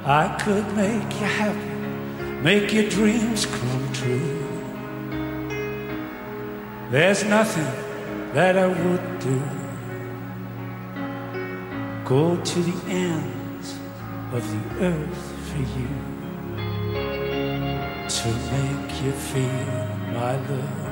I 0.04 0.28
could 0.42 0.66
make 0.76 1.10
you 1.20 1.26
happy, 1.40 1.74
make 2.42 2.70
your 2.70 2.88
dreams 2.90 3.46
come 3.46 3.92
true. 3.94 4.44
There's 6.90 7.24
nothing 7.24 7.72
that 8.34 8.58
I 8.58 8.66
would 8.66 9.06
do. 9.20 9.40
Go 12.04 12.36
to 12.36 12.58
the 12.70 12.78
ends 12.92 13.78
of 14.32 14.42
the 14.52 14.62
earth 14.84 15.24
for 15.48 15.62
you 15.76 15.92
to 18.16 18.28
make 18.52 19.02
you 19.02 19.12
feel 19.12 19.86
my 20.12 20.36
love. 20.50 20.83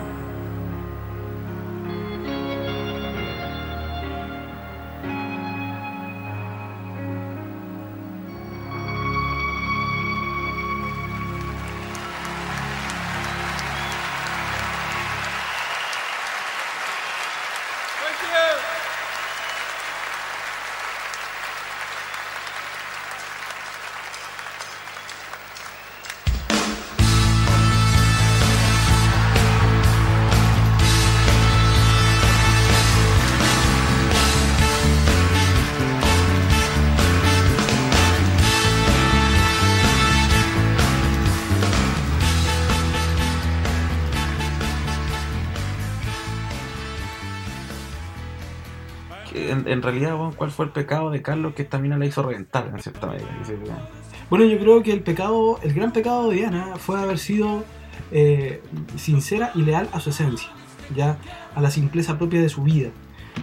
Realidad, 49.92 50.16
bueno, 50.16 50.34
¿cuál 50.36 50.50
fue 50.50 50.64
el 50.66 50.70
pecado 50.72 51.10
de 51.10 51.22
Carlos 51.22 51.54
que 51.54 51.62
esta 51.62 51.78
mina 51.78 51.96
la 51.98 52.06
hizo 52.06 52.22
reventar 52.22 52.70
en 52.72 52.80
cierta 52.80 53.08
bueno, 54.30 54.46
yo 54.46 54.58
creo 54.58 54.82
que 54.82 54.92
el 54.92 55.02
pecado, 55.02 55.58
el 55.62 55.74
gran 55.74 55.92
pecado 55.92 56.30
de 56.30 56.36
Diana 56.36 56.76
fue 56.78 56.98
haber 56.98 57.18
sido 57.18 57.64
eh, 58.12 58.62
sincera 58.96 59.50
y 59.54 59.60
leal 59.62 59.88
a 59.92 60.00
su 60.00 60.08
esencia, 60.08 60.48
ya 60.94 61.18
a 61.54 61.60
la 61.60 61.70
simpleza 61.70 62.16
propia 62.16 62.40
de 62.40 62.48
su 62.48 62.62
vida, 62.62 62.88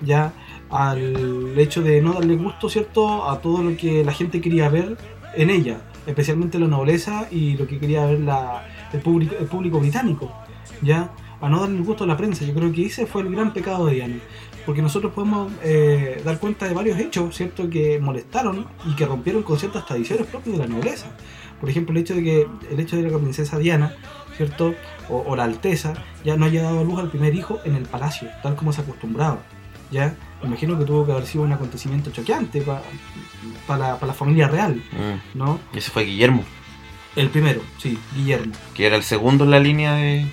ya 0.03 0.33
al 0.71 1.53
hecho 1.59 1.83
de 1.83 2.01
no 2.01 2.13
darle 2.13 2.35
gusto, 2.37 2.69
¿cierto?, 2.69 3.29
a 3.29 3.39
todo 3.39 3.61
lo 3.61 3.77
que 3.77 4.03
la 4.03 4.13
gente 4.13 4.41
quería 4.41 4.67
ver 4.69 4.97
en 5.35 5.51
ella, 5.51 5.81
especialmente 6.07 6.57
la 6.57 6.67
nobleza 6.67 7.27
y 7.29 7.55
lo 7.55 7.67
que 7.67 7.77
quería 7.77 8.05
ver 8.07 8.21
la- 8.21 8.63
el, 8.91 9.01
público, 9.01 9.35
el 9.39 9.45
público 9.45 9.79
británico, 9.79 10.31
ya 10.81 11.11
a 11.41 11.49
no 11.49 11.61
darle 11.61 11.81
gusto 11.81 12.03
a 12.03 12.07
la 12.07 12.17
prensa. 12.17 12.45
Yo 12.45 12.53
creo 12.53 12.71
que 12.71 12.85
ese 12.85 13.05
fue 13.05 13.21
el 13.21 13.29
gran 13.31 13.53
pecado 13.53 13.85
de 13.85 13.93
Diana. 13.95 14.15
Porque 14.69 14.83
nosotros 14.83 15.13
podemos 15.13 15.51
eh, 15.63 16.21
dar 16.23 16.37
cuenta 16.37 16.67
de 16.67 16.75
varios 16.75 16.99
hechos, 16.99 17.35
¿cierto?, 17.35 17.67
que 17.71 17.97
molestaron 17.97 18.67
y 18.85 18.95
que 18.95 19.03
rompieron 19.07 19.41
con 19.41 19.57
ciertas 19.57 19.83
tradiciones 19.87 20.27
propias 20.27 20.59
de 20.59 20.63
la 20.63 20.69
nobleza. 20.69 21.07
Por 21.59 21.71
ejemplo, 21.71 21.95
el 21.95 22.01
hecho 22.03 22.13
de 22.13 22.23
que 22.23 22.47
el 22.69 22.79
hecho 22.79 22.95
de 22.95 23.01
que 23.01 23.09
la 23.09 23.17
princesa 23.17 23.57
Diana, 23.57 23.95
¿cierto?, 24.37 24.75
o, 25.09 25.23
o 25.25 25.35
la 25.35 25.45
Alteza, 25.45 25.95
ya 26.23 26.37
no 26.37 26.45
haya 26.45 26.61
dado 26.61 26.81
a 26.81 26.83
luz 26.83 26.99
al 26.99 27.09
primer 27.09 27.33
hijo 27.33 27.57
en 27.65 27.73
el 27.77 27.81
palacio, 27.85 28.29
tal 28.43 28.55
como 28.55 28.71
se 28.71 28.81
acostumbraba. 28.81 29.39
Ya, 29.89 30.15
imagino 30.43 30.77
que 30.77 30.85
tuvo 30.85 31.03
que 31.03 31.13
haber 31.13 31.25
sido 31.25 31.45
un 31.45 31.51
acontecimiento 31.51 32.11
choqueante 32.11 32.61
para 33.65 33.79
la, 33.79 33.99
pa 33.99 34.05
la 34.05 34.13
familia 34.13 34.49
real, 34.49 34.75
mm. 34.75 35.35
¿no? 35.35 35.59
Ese 35.73 35.89
fue 35.89 36.03
Guillermo, 36.03 36.43
El 37.15 37.29
primero, 37.29 37.61
sí, 37.79 37.97
Guillermo. 38.15 38.53
que 38.75 38.85
era 38.85 38.97
el 38.97 39.03
segundo 39.03 39.45
en 39.45 39.49
la 39.49 39.59
línea 39.59 39.95
de. 39.95 40.27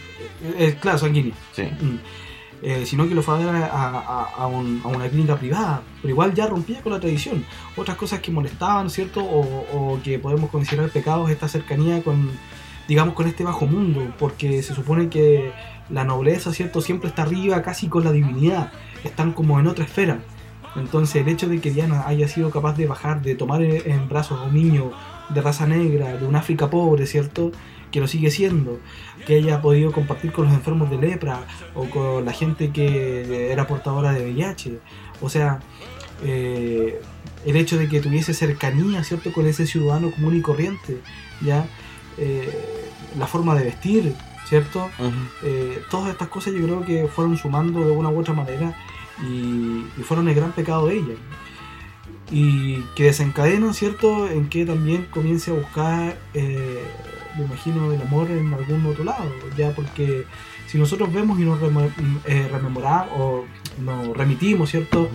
Eh, 0.59 0.77
claro, 0.79 0.99
sanguíneo. 0.99 1.33
Sí. 1.53 1.63
Mm. 1.63 2.01
Eh, 2.63 2.85
sino 2.87 3.07
que 3.07 3.15
lo 3.15 3.23
fue 3.23 3.35
a 3.35 3.45
dar 3.45 3.55
a, 3.55 3.67
a- 3.69 4.25
a 4.39 4.47
un- 4.47 4.81
a 4.83 4.89
una 4.89 5.09
clínica 5.09 5.37
privada, 5.37 5.83
pero 6.01 6.13
igual 6.13 6.33
ya 6.35 6.47
rompía 6.47 6.81
con 6.83 6.93
la 6.93 6.99
tradición. 7.01 7.45
Otras 7.77 7.97
cosas 7.99 8.21
que 8.21 8.31
molestaban, 8.33 8.89
¿cierto? 8.89 9.23
O, 9.23 9.41
o 9.95 10.01
que 10.03 10.19
podemos 10.19 10.49
considerar 10.51 10.89
pecados, 10.91 11.31
esta 11.31 11.49
cercanía 11.49 12.03
con, 12.03 12.31
digamos, 12.89 13.15
con 13.15 13.27
este 13.29 13.45
bajo 13.45 13.67
mundo, 13.67 14.11
porque 14.19 14.63
se 14.63 14.75
supone 14.75 15.09
que 15.11 15.53
la 15.91 16.05
nobleza, 16.05 16.53
¿cierto? 16.53 16.81
Siempre 16.81 17.09
está 17.11 17.23
arriba, 17.23 17.61
casi 17.63 17.89
con 17.89 18.05
la 18.05 18.11
divinidad, 18.13 18.73
están 19.05 19.33
como 19.33 19.61
en 19.61 19.67
otra 19.67 19.85
esfera. 19.85 20.19
Entonces 20.77 21.17
el 21.23 21.29
hecho 21.29 21.49
de 21.49 21.61
que 21.61 21.71
Diana 21.71 22.05
haya 22.07 22.27
sido 22.27 22.51
capaz 22.51 22.75
de 22.77 22.87
bajar, 22.87 23.23
de 23.23 23.35
tomar 23.35 23.63
en 23.63 24.09
brazos 24.09 24.41
a 24.41 24.45
un 24.45 24.55
niño 24.55 24.93
de 25.29 25.41
raza 25.41 25.67
negra, 25.67 26.17
de 26.17 26.27
un 26.27 26.37
África 26.37 26.69
pobre, 26.71 27.07
¿cierto? 27.07 27.53
Que 27.97 28.01
lo 28.03 28.09
sigue 28.09 28.31
siendo, 28.31 28.79
que 29.27 29.37
haya 29.37 29.63
podido 29.63 29.91
compartir 29.91 30.31
con 30.31 30.45
los 30.45 30.53
enfermos 30.53 30.91
de 30.91 30.99
lepra 30.99 31.47
o 31.75 31.89
con 31.89 32.27
la 32.27 32.33
gente 32.33 32.71
que 32.71 33.51
era 33.51 33.67
portadora 33.67 34.13
de 34.13 34.23
VIH. 34.23 34.81
O 35.23 35.31
sea, 35.31 35.61
eh, 36.23 37.01
el 37.47 37.57
hecho 37.57 37.79
de 37.79 37.89
que 37.89 38.01
tuviese 38.03 38.35
cercanía, 38.35 39.03
¿cierto?, 39.03 39.33
con 39.33 39.47
ese 39.47 39.67
ciudadano 39.67 40.11
común 40.11 40.37
y 40.37 40.43
corriente, 40.43 41.01
¿ya? 41.41 41.67
Eh, 42.19 42.91
la 43.19 43.27
forma 43.27 43.55
de 43.55 43.65
vestir, 43.65 44.15
¿cierto? 44.47 44.91
Eh, 45.43 45.81
todas 45.91 46.11
estas 46.11 46.29
cosas 46.29 46.53
yo 46.53 46.63
creo 46.65 46.85
que 46.85 47.09
fueron 47.09 47.39
sumando 47.39 47.83
de 47.83 47.93
una 47.93 48.11
u 48.11 48.21
otra 48.21 48.35
manera 48.35 48.77
y, 49.23 49.87
y 49.97 50.03
fueron 50.03 50.29
el 50.29 50.35
gran 50.35 50.53
pecado 50.53 50.89
de 50.89 50.97
ella. 50.97 51.15
Y 52.31 52.83
que 52.95 53.05
desencadenan, 53.05 53.73
¿cierto?, 53.73 54.29
en 54.29 54.51
que 54.51 54.67
también 54.67 55.07
comience 55.11 55.51
a 55.51 55.55
buscar, 55.55 56.19
eh, 56.35 56.85
me 57.37 57.45
imagino, 57.45 57.93
el 57.93 58.01
amor 58.01 58.31
en 58.31 58.53
algún 58.53 58.87
otro 58.87 59.05
lado, 59.05 59.31
ya 59.57 59.71
porque 59.71 60.25
si 60.67 60.79
nosotros 60.79 61.13
vemos 61.13 61.39
y 61.39 61.45
nos 61.45 61.61
eh, 62.25 62.49
rememoramos 62.51 63.09
o 63.17 63.45
nos 63.83 64.17
remitimos, 64.17 64.71
¿cierto?, 64.71 65.09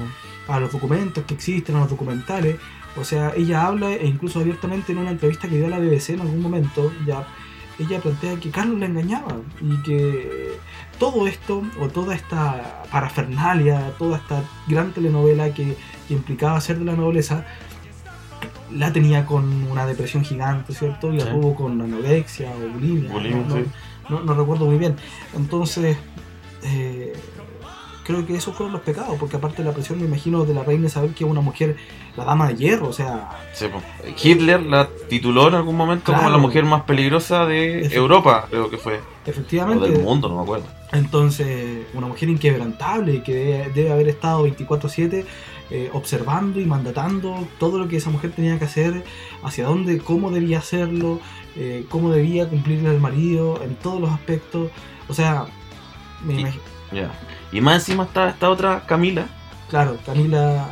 a 0.48 0.60
los 0.60 0.72
documentos 0.72 1.24
que 1.26 1.34
existen, 1.34 1.76
a 1.76 1.82
los 1.82 1.90
documentales. 1.90 2.58
O 3.00 3.06
sea, 3.06 3.34
ella 3.36 3.68
habla 3.68 3.94
e 3.94 4.06
incluso 4.06 4.40
abiertamente 4.40 4.92
en 4.92 4.98
una 4.98 5.12
entrevista 5.12 5.48
que 5.48 5.56
dio 5.56 5.68
a 5.68 5.70
la 5.70 5.80
BBC 5.80 6.10
en 6.10 6.22
algún 6.22 6.42
momento, 6.42 6.92
ya 7.06 7.26
ella 7.80 8.00
plantea 8.00 8.40
que 8.40 8.52
Carlos 8.52 8.80
la 8.80 8.86
engañaba 8.86 9.38
y 9.62 9.82
que 9.82 10.58
todo 11.00 11.26
esto 11.26 11.64
o 11.80 11.88
toda 11.88 12.16
esta 12.16 12.84
parafernalia, 12.92 13.94
toda 13.98 14.18
esta 14.18 14.44
gran 14.68 14.92
telenovela 14.92 15.54
que, 15.54 15.78
que 16.08 16.14
implicaba 16.14 16.60
ser 16.62 16.80
de 16.80 16.86
la 16.86 16.96
nobleza, 16.96 17.46
la 18.74 18.92
tenía 18.94 19.26
con 19.26 19.46
una 19.70 19.86
depresión 19.86 20.24
gigante, 20.24 20.74
¿cierto? 20.74 21.12
Y 21.14 21.18
la 21.18 21.26
Sí. 21.26 21.32
tuvo 21.32 21.56
con 21.56 21.82
anorexia 21.82 22.50
o 22.52 22.74
bulimia, 22.74 23.12
Bulimia, 23.12 23.38
no, 23.38 23.48
no- 23.48 23.56
sí. 23.56 23.66
no- 24.10 24.22
no 24.22 24.34
recuerdo 24.34 24.66
muy 24.66 24.78
bien. 24.78 24.96
Entonces, 25.36 25.98
eh, 26.64 27.14
creo 28.06 28.26
que 28.26 28.36
esos 28.36 28.56
fueron 28.56 28.74
los 28.74 28.82
pecados, 28.82 29.16
porque 29.20 29.36
aparte 29.38 29.62
de 29.62 29.70
la 29.70 29.74
presión, 29.74 30.00
me 30.00 30.06
imagino, 30.06 30.44
de 30.46 30.54
la 30.54 30.64
reina 30.64 30.88
Isabel, 30.88 31.14
que 31.14 31.24
es 31.24 31.30
una 31.30 31.42
mujer, 31.42 31.76
la 32.18 32.26
dama 32.26 32.48
de 32.48 32.56
hierro, 32.56 32.90
o 32.90 32.94
sea, 32.94 33.30
Sí, 33.54 33.66
po. 33.68 33.82
Hitler 34.22 34.62
la 34.64 34.88
tituló 35.10 35.48
en 35.50 35.56
algún 35.56 35.76
momento 35.78 36.14
como 36.14 36.30
la 36.30 36.38
mujer 36.38 36.64
más 36.66 36.82
peligrosa 36.84 37.46
de 37.46 37.86
Europa, 37.94 38.48
creo 38.50 38.70
que 38.70 38.78
fue. 38.78 38.96
O 38.98 39.30
Efectivamente. 39.30 39.90
del 39.90 40.02
mundo, 40.02 40.28
no 40.30 40.38
me 40.38 40.42
acuerdo. 40.42 40.66
Entonces, 40.94 41.86
una 41.94 42.08
mujer 42.08 42.28
inquebrantable 42.30 43.24
que 43.24 43.34
debe, 43.34 43.70
debe 43.74 43.92
haber 43.92 44.08
estado 44.10 44.44
24/7 44.44 45.26
eh, 45.72 45.90
observando 45.94 46.60
y 46.60 46.66
mandatando 46.66 47.48
todo 47.60 47.80
lo 47.80 47.88
que 47.88 47.98
esa 47.98 48.10
mujer 48.10 48.32
tenía 48.32 48.60
que 48.60 48.66
hacer, 48.66 49.04
hacia 49.44 49.66
dónde, 49.66 49.98
cómo 50.00 50.30
debía 50.30 50.60
hacerlo, 50.60 51.20
eh, 51.56 51.86
cómo 51.90 52.12
debía 52.12 52.48
cumplirle 52.50 52.90
al 52.90 53.00
marido 53.00 53.62
en 53.64 53.76
todos 53.76 54.00
los 54.02 54.12
aspectos. 54.12 54.70
O 55.08 55.14
sea, 55.14 55.46
me 56.26 56.40
imagino, 56.42 56.64
Ya. 56.92 57.12
Y 57.52 57.62
más 57.62 57.76
encima 57.76 58.04
está 58.04 58.30
esta 58.30 58.50
otra 58.50 58.86
Camila. 58.86 59.26
claro, 59.70 59.98
Camila, 60.06 60.68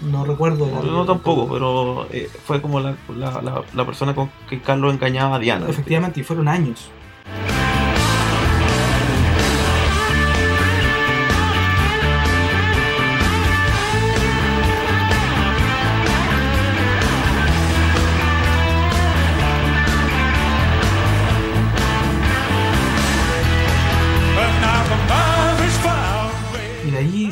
no 0.00 0.24
recuerdo. 0.24 0.66
No, 0.66 0.82
la- 0.82 0.90
no 0.92 1.04
tampoco, 1.06 1.48
pero 1.52 2.06
eh, 2.10 2.28
fue 2.44 2.60
como 2.60 2.80
la, 2.80 2.96
la, 3.16 3.40
la- 3.42 3.64
la 3.74 3.86
persona 3.86 4.14
con 4.14 4.30
que 4.48 4.60
Carlos 4.60 4.92
engañaba 4.94 5.36
a 5.36 5.38
Diana. 5.38 5.66
Efectivamente, 5.68 6.20
y 6.20 6.22
fueron 6.22 6.48
años. 6.48 6.90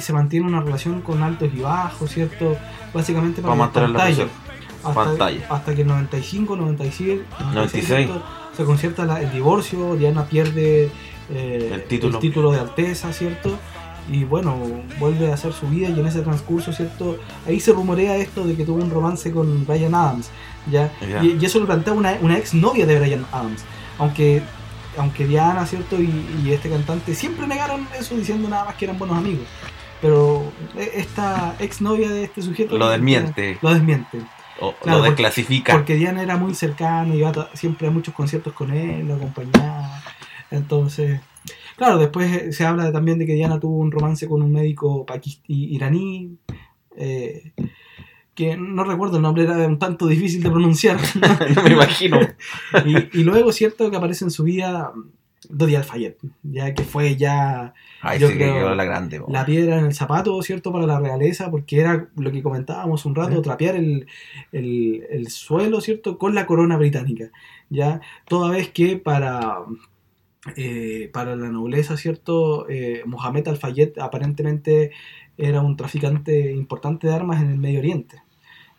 Se 0.05 0.13
mantiene 0.13 0.47
una 0.47 0.61
relación 0.61 1.01
con 1.01 1.23
altos 1.23 1.49
y 1.55 1.61
bajos, 1.61 2.11
¿cierto? 2.11 2.57
Básicamente 2.93 3.43
para, 3.43 3.55
mantener 3.55 3.91
la 3.91 3.99
pantalla. 3.99 4.27
hasta, 4.85 5.05
Pantalla. 5.05 5.47
hasta 5.51 5.75
que 5.75 5.81
en 5.83 5.89
95, 5.89 6.57
97, 6.57 7.25
96. 7.41 7.87
¿cierto? 7.87 8.23
se 8.57 8.65
concierta 8.65 9.05
la- 9.05 9.21
el 9.21 9.33
divorcio, 9.33 9.97
Diana 9.97 10.25
pierde 10.27 10.91
eh, 11.31 11.71
El 11.73 11.85
título. 12.21 12.53
de 12.53 12.61
alteza, 12.61 13.13
¿cierto? 13.13 13.59
Y 14.13 14.23
bueno, 14.25 14.57
vuelve 15.01 15.31
a 15.31 15.35
hacer 15.35 15.53
su 15.55 15.67
vida 15.67 15.89
y 15.89 15.99
en 15.99 16.07
ese 16.07 16.21
transcurso, 16.21 16.73
¿cierto? 16.73 17.17
Ahí 17.47 17.59
se 17.59 17.73
rumorea 17.73 18.17
esto 18.17 18.47
de 18.47 18.55
que 18.55 18.65
tuvo 18.65 18.83
un 18.83 18.91
romance 18.91 19.33
con 19.33 19.67
Brian 19.67 19.95
Adams, 19.95 20.29
¿ya? 20.71 20.93
Y 21.23 21.43
eso 21.45 21.59
lo 21.59 21.67
plantea 21.67 21.95
una, 21.95 22.17
una 22.21 22.37
ex 22.37 22.53
novia 22.55 22.85
de 22.87 23.01
Brian 23.01 23.25
Adams, 23.33 23.65
aunque 23.99 24.43
aunque 24.97 25.27
Diana, 25.27 25.67
¿cierto? 25.67 26.01
Y, 26.01 26.25
y 26.45 26.53
este 26.53 26.69
cantante 26.71 27.15
siempre 27.17 27.49
negaron 27.49 27.89
eso 27.99 28.15
diciendo 28.15 28.49
nada 28.49 28.67
más 28.67 28.75
que 28.77 28.85
eran 28.85 28.97
buenos 28.99 29.17
amigos. 29.19 29.47
Pero 30.01 30.53
eh, 30.77 30.91
esta 30.97 31.57
ex 31.59 31.81
novia 31.81 32.11
de 32.11 32.25
este 32.25 32.43
sujeto 32.43 32.77
Lo 32.77 32.89
desmiente. 32.91 33.59
Lo 33.63 33.73
desmiente. 33.73 34.19
O 34.61 34.73
Claro, 34.75 34.99
lo 34.99 35.05
desclasifica. 35.05 35.73
Porque 35.73 35.95
Diana 35.97 36.23
era 36.23 36.37
muy 36.37 36.55
cercana, 36.55 37.15
iba 37.15 37.31
a- 37.31 37.51
siempre 37.57 37.89
a 37.89 37.91
muchos 37.91 38.15
conciertos 38.15 38.53
con 38.53 38.71
él, 38.73 39.07
lo 39.09 39.15
acompañaba. 39.15 40.03
Entonces, 40.51 41.21
claro, 41.77 41.99
después 41.99 42.31
eh, 42.33 42.53
se 42.53 42.65
habla 42.65 42.93
también 42.93 43.19
de 43.19 43.27
que 43.27 43.35
Diana 43.35 43.59
tuvo 43.59 43.79
un 43.79 43.91
romance 43.91 44.29
con 44.29 44.43
un 44.43 44.53
médico 44.53 45.05
iraní, 45.49 46.37
eh, 46.97 47.53
que 48.35 48.57
no 48.57 48.85
recuerdo 48.85 49.17
el 49.17 49.23
nombre, 49.23 49.45
era 49.45 49.57
un 49.67 49.79
tanto 49.79 50.07
difícil 50.07 50.43
de 50.43 50.51
pronunciar. 50.51 50.99
Yo 51.55 51.63
me 51.63 51.73
imagino. 51.73 52.21
y, 52.85 53.21
y 53.21 53.25
luego, 53.25 53.53
cierto, 53.53 53.91
que 53.91 53.97
aparece 53.97 54.25
en 54.25 54.31
su 54.31 54.45
vida 54.45 54.93
Dodi 55.51 55.75
Al-Fayed, 55.77 56.15
ya 56.43 56.75
que 56.75 56.83
fue 56.85 57.17
ya 57.17 57.75
Ay, 58.01 58.19
Yo 58.19 58.27
sí 58.29 58.35
que 58.35 58.39
creo- 58.41 58.55
quedó 58.55 58.75
la 58.75 58.85
grande. 58.85 59.23
la 59.29 59.45
piedra 59.47 59.79
en 59.79 59.87
el 59.87 59.95
zapato, 59.95 60.41
¿cierto? 60.43 60.73
Para 60.73 60.87
la 60.87 61.01
realeza, 61.01 61.51
porque 61.51 61.81
era 61.81 62.09
lo 62.17 62.31
que 62.33 62.43
comentábamos 62.43 63.05
un 63.07 63.15
rato, 63.15 63.41
trapear 63.43 63.77
el, 63.77 64.07
el- 64.53 65.05
el 65.11 65.29
suelo, 65.29 65.81
¿cierto? 65.81 66.19
Con 66.19 66.35
la 66.35 66.47
corona 66.47 66.77
británica, 66.77 67.31
¿ya? 67.71 68.01
Toda 68.29 68.51
vez 68.51 68.69
que 68.71 68.97
para, 68.99 69.59
eh, 70.57 71.11
para 71.13 71.37
la 71.37 71.49
nobleza, 71.49 71.97
¿cierto? 71.97 72.69
Eh, 72.69 73.03
Mohamed 73.07 73.49
Al-Fayed 73.49 73.99
aparentemente 73.99 74.91
era 75.39 75.63
un 75.63 75.77
traficante 75.77 76.53
importante 76.53 77.07
de 77.09 77.15
armas 77.15 77.41
en 77.43 77.51
el 77.51 77.59
Medio 77.59 77.79
Oriente, 77.81 78.23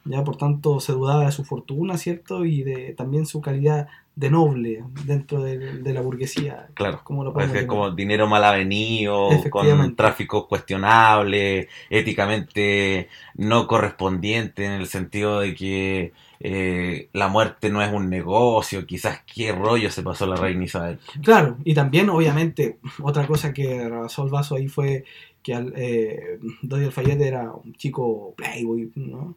¿ya? 0.06 0.24
Por 0.24 0.38
tanto, 0.38 0.80
se 0.80 0.94
dudaba 0.94 1.26
de 1.26 1.32
su 1.32 1.44
fortuna, 1.44 1.98
¿cierto? 1.98 2.46
Y 2.46 2.62
de 2.64 2.94
también 2.94 3.26
su 3.26 3.42
calidad 3.42 3.88
de 4.16 4.30
noble 4.30 4.84
dentro 5.06 5.44
de, 5.44 5.82
de 5.82 5.94
la 5.94 6.02
burguesía. 6.02 6.68
Claro. 6.74 7.02
como 7.04 7.24
lo 7.24 7.38
Es 7.40 7.52
que 7.52 7.68
como 7.68 7.92
dinero 7.92 8.28
mal 8.28 8.44
avenido, 8.44 9.30
con 9.50 9.96
tráfico 9.96 10.48
cuestionable, 10.48 11.68
éticamente 11.90 13.10
no 13.36 13.68
correspondiente 13.68 14.66
en 14.66 14.72
el 14.72 14.88
sentido 14.88 15.42
de 15.42 15.54
que 15.54 16.14
eh, 16.40 17.10
la 17.12 17.28
muerte 17.28 17.70
no 17.70 17.82
es 17.82 17.92
un 17.92 18.10
negocio, 18.10 18.86
quizás 18.86 19.22
qué 19.26 19.52
rollo 19.52 19.90
se 19.92 20.04
pasó 20.04 20.26
la 20.26 20.36
reina 20.38 20.64
Isabel. 20.64 21.00
Claro, 21.22 21.58
y 21.66 21.74
también, 21.74 22.10
obviamente, 22.10 22.78
otra 23.02 23.28
cosa 23.28 23.54
que 23.54 23.90
rebasó 23.90 24.24
el 24.24 24.32
vaso 24.32 24.56
ahí 24.56 24.68
fue 24.70 25.04
que 25.44 25.54
al, 25.54 25.74
eh, 25.76 26.40
Dodi 26.62 26.86
Alfayet 26.86 27.22
era 27.22 27.52
un 27.52 27.74
chico 27.76 28.34
playboy, 28.38 28.92
¿no? 28.96 29.36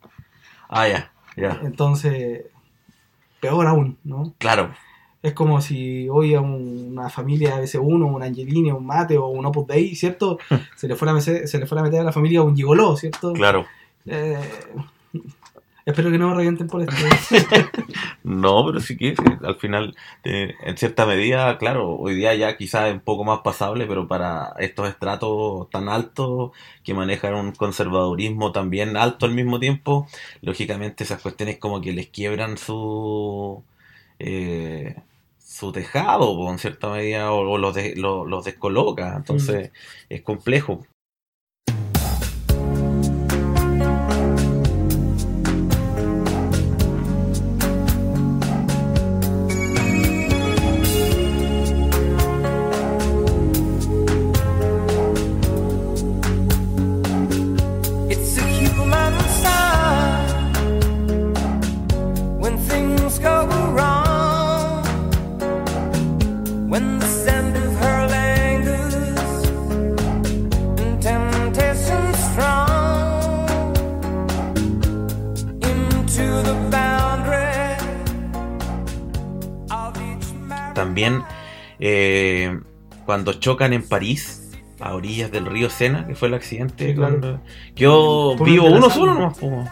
Ah, 0.68 0.86
ya, 0.86 1.12
ya, 1.36 1.60
Entonces, 1.64 2.46
peor 3.40 3.66
aún, 3.66 3.96
¿no? 4.04 4.34
claro, 4.38 4.70
Es 5.22 5.32
como 5.32 5.60
si 5.60 6.08
hoy 6.08 6.34
a 6.34 6.40
un- 6.40 6.90
una 6.92 7.08
familia 7.10 7.56
de 7.56 7.62
BC1, 7.66 8.06
un 8.06 8.22
Angelini, 8.22 8.70
un 8.70 8.86
Mate 8.86 9.18
o 9.18 9.26
un 9.28 9.44
Opus 9.46 9.66
Dei, 9.66 9.94
¿cierto? 9.96 10.38
Se 10.76 10.86
le 10.88 10.94
fuera 10.94 11.10
a 11.12 11.14
meter, 11.16 11.48
se 11.48 11.58
le 11.58 11.66
fuera 11.66 11.82
a, 11.82 11.84
meter 11.84 12.00
a 12.00 12.04
la 12.04 12.12
familia 12.12 12.42
un 12.42 12.54
gigoló, 12.56 12.96
¿cierto? 12.96 13.32
claro. 13.32 13.66
Eh, 14.06 14.38
espero 15.90 16.10
que 16.10 16.18
no 16.18 16.28
me 16.28 16.34
revienten 16.36 16.66
por 16.68 16.82
esto. 16.82 16.94
No, 18.24 18.64
pero 18.66 18.80
sí 18.80 18.96
que 18.96 19.14
al 19.42 19.56
final, 19.56 19.96
eh, 20.24 20.54
en 20.62 20.76
cierta 20.76 21.06
medida, 21.06 21.56
claro, 21.58 21.96
hoy 21.96 22.14
día 22.14 22.34
ya 22.34 22.56
quizás 22.56 22.88
es 22.88 22.94
un 22.94 23.00
poco 23.00 23.24
más 23.24 23.40
pasable, 23.40 23.86
pero 23.86 24.06
para 24.08 24.52
estos 24.58 24.88
estratos 24.88 25.70
tan 25.70 25.88
altos 25.88 26.52
que 26.84 26.94
manejan 26.94 27.34
un 27.34 27.52
conservadurismo 27.52 28.52
también 28.52 28.96
alto 28.96 29.26
al 29.26 29.34
mismo 29.34 29.58
tiempo, 29.60 30.06
lógicamente 30.42 31.04
esas 31.04 31.22
cuestiones 31.22 31.58
como 31.58 31.80
que 31.80 31.92
les 31.92 32.08
quiebran 32.08 32.58
su 32.58 33.62
eh, 34.18 34.96
su 35.38 35.72
tejado, 35.72 36.50
en 36.50 36.58
cierta 36.58 36.90
medida, 36.90 37.32
o, 37.32 37.58
los, 37.58 37.74
de- 37.74 37.94
los 37.96 38.44
descoloca, 38.44 39.16
entonces 39.16 39.72
es 40.08 40.22
complejo. 40.22 40.84
Eh, 81.80 82.58
cuando 83.06 83.32
chocan 83.34 83.72
en 83.72 83.86
París, 83.86 84.50
a 84.80 84.94
orillas 84.94 85.30
del 85.32 85.46
río 85.46 85.70
Sena, 85.70 86.06
que 86.06 86.14
fue 86.14 86.28
el 86.28 86.34
accidente, 86.34 86.88
Sí, 86.88 86.94
claro. 86.94 87.40
yo 87.74 88.34
Por 88.38 88.46
vivo 88.48 88.66
uno 88.66 88.90
solo 88.90 89.14
nomás, 89.14 89.38
po. 89.38 89.64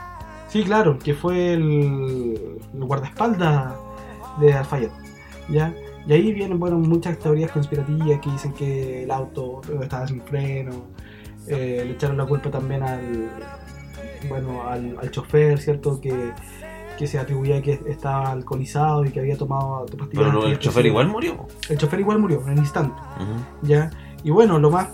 Sí, 0.49 0.65
claro, 0.65 0.99
que 0.99 1.15
fue 1.15 1.53
el, 1.55 2.59
el 2.75 2.85
guardaespaldas 2.85 3.75
de 4.41 4.53
Alfayet. 4.55 4.91
¿ya? 5.49 5.73
Y 6.07 6.13
ahí 6.13 6.33
vienen 6.33 6.59
bueno, 6.59 6.79
muchas 6.79 7.19
teorías 7.19 7.51
conspirativas 7.51 8.21
que 8.21 8.31
dicen 8.31 8.53
que 8.55 9.03
el 9.05 9.11
auto 9.11 9.61
estaba 9.83 10.07
sin 10.07 10.23
freno, 10.23 10.87
eh, 11.49 11.83
le 11.85 11.93
echaron 11.93 12.17
la 12.17 12.27
culpa 12.27 12.51
también 12.51 12.83
al, 12.83 13.31
bueno, 14.29 14.67
al, 14.69 14.97
al 15.01 15.11
chofer, 15.11 15.59
¿cierto? 15.59 16.01
Que, 16.01 16.33
que 16.97 17.07
se 17.07 17.19
atribuía 17.19 17.63
que 17.63 17.81
estaba 17.87 18.33
alcoholizado 18.33 19.05
y 19.05 19.11
que 19.11 19.21
había 19.21 19.37
tomado 19.37 19.87
pastillas 19.87 20.11
Pero 20.13 20.47
el 20.47 20.59
chofer 20.59 20.87
igual 20.87 21.09
murió. 21.09 21.47
El 21.69 21.79
chofer 21.79 22.01
igual 22.01 22.19
murió 22.19 22.43
en 22.47 22.53
el 22.53 22.59
instante. 22.59 23.01
¿ya? 23.63 23.91
Y 24.25 24.31
bueno, 24.31 24.59
lo 24.59 24.71
más, 24.71 24.89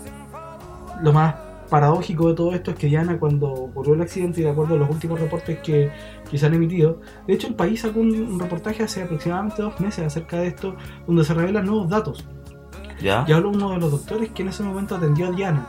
lo 1.01 1.13
más 1.13 1.35
paradójico 1.69 2.29
de 2.29 2.35
todo 2.35 2.53
esto 2.53 2.71
es 2.71 2.77
que 2.77 2.87
Diana 2.87 3.17
cuando 3.17 3.51
ocurrió 3.51 3.95
el 3.95 4.01
accidente 4.01 4.41
y 4.41 4.43
de 4.43 4.51
acuerdo 4.51 4.75
a 4.75 4.77
los 4.77 4.89
últimos 4.89 5.19
reportes 5.19 5.59
que, 5.59 5.91
que 6.29 6.37
se 6.37 6.45
han 6.45 6.53
emitido, 6.53 6.99
de 7.25 7.33
hecho 7.33 7.47
el 7.47 7.55
país 7.55 7.81
sacó 7.81 7.99
un, 7.99 8.13
un 8.13 8.39
reportaje 8.39 8.83
hace 8.83 9.01
aproximadamente 9.01 9.61
dos 9.61 9.79
meses 9.79 10.05
acerca 10.05 10.37
de 10.37 10.47
esto, 10.47 10.75
donde 11.07 11.23
se 11.23 11.33
revelan 11.33 11.65
nuevos 11.65 11.89
datos. 11.89 12.25
¿Ya? 13.01 13.25
Y 13.27 13.31
habla 13.31 13.47
uno 13.47 13.71
de 13.71 13.79
los 13.79 13.91
doctores 13.91 14.29
que 14.29 14.43
en 14.43 14.49
ese 14.49 14.61
momento 14.61 14.95
atendió 14.95 15.27
a 15.27 15.31
Diana 15.31 15.65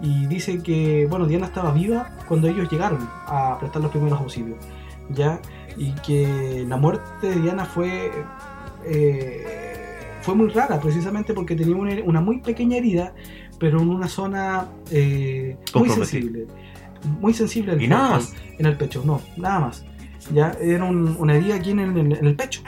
y 0.00 0.26
dice 0.26 0.62
que, 0.62 1.06
bueno, 1.08 1.26
Diana 1.26 1.46
estaba 1.46 1.70
viva 1.70 2.10
cuando 2.26 2.48
ellos 2.48 2.68
llegaron 2.70 3.08
a 3.26 3.56
prestar 3.58 3.80
los 3.80 3.90
primeros 3.90 4.20
auxilios. 4.20 4.58
¿ya? 5.10 5.40
Y 5.76 5.92
que 6.06 6.64
la 6.68 6.76
muerte 6.76 7.28
de 7.30 7.40
Diana 7.40 7.64
fue 7.64 8.10
eh, 8.86 9.46
fue 10.22 10.34
muy 10.34 10.48
rara 10.48 10.80
precisamente 10.80 11.34
porque 11.34 11.54
tenía 11.54 11.76
una, 11.76 11.94
una 12.04 12.20
muy 12.20 12.38
pequeña 12.38 12.76
herida 12.78 13.12
pero 13.58 13.80
en 13.80 13.88
una 13.88 14.08
zona 14.08 14.66
eh, 14.90 15.56
muy 15.74 15.88
sensible 15.88 16.46
muy 17.20 17.34
sensible 17.34 17.72
al 17.72 17.82
Y 17.82 17.88
nada 17.88 18.10
más. 18.10 18.32
en 18.58 18.66
el 18.66 18.76
pecho 18.76 19.02
no 19.04 19.20
nada 19.36 19.60
más 19.60 19.84
ya 20.32 20.56
era 20.60 20.84
un- 20.84 21.16
una 21.18 21.34
herida 21.34 21.56
aquí 21.56 21.70
en 21.72 21.80
el, 21.80 21.96
en 22.16 22.26
el 22.26 22.34
pecho 22.36 22.62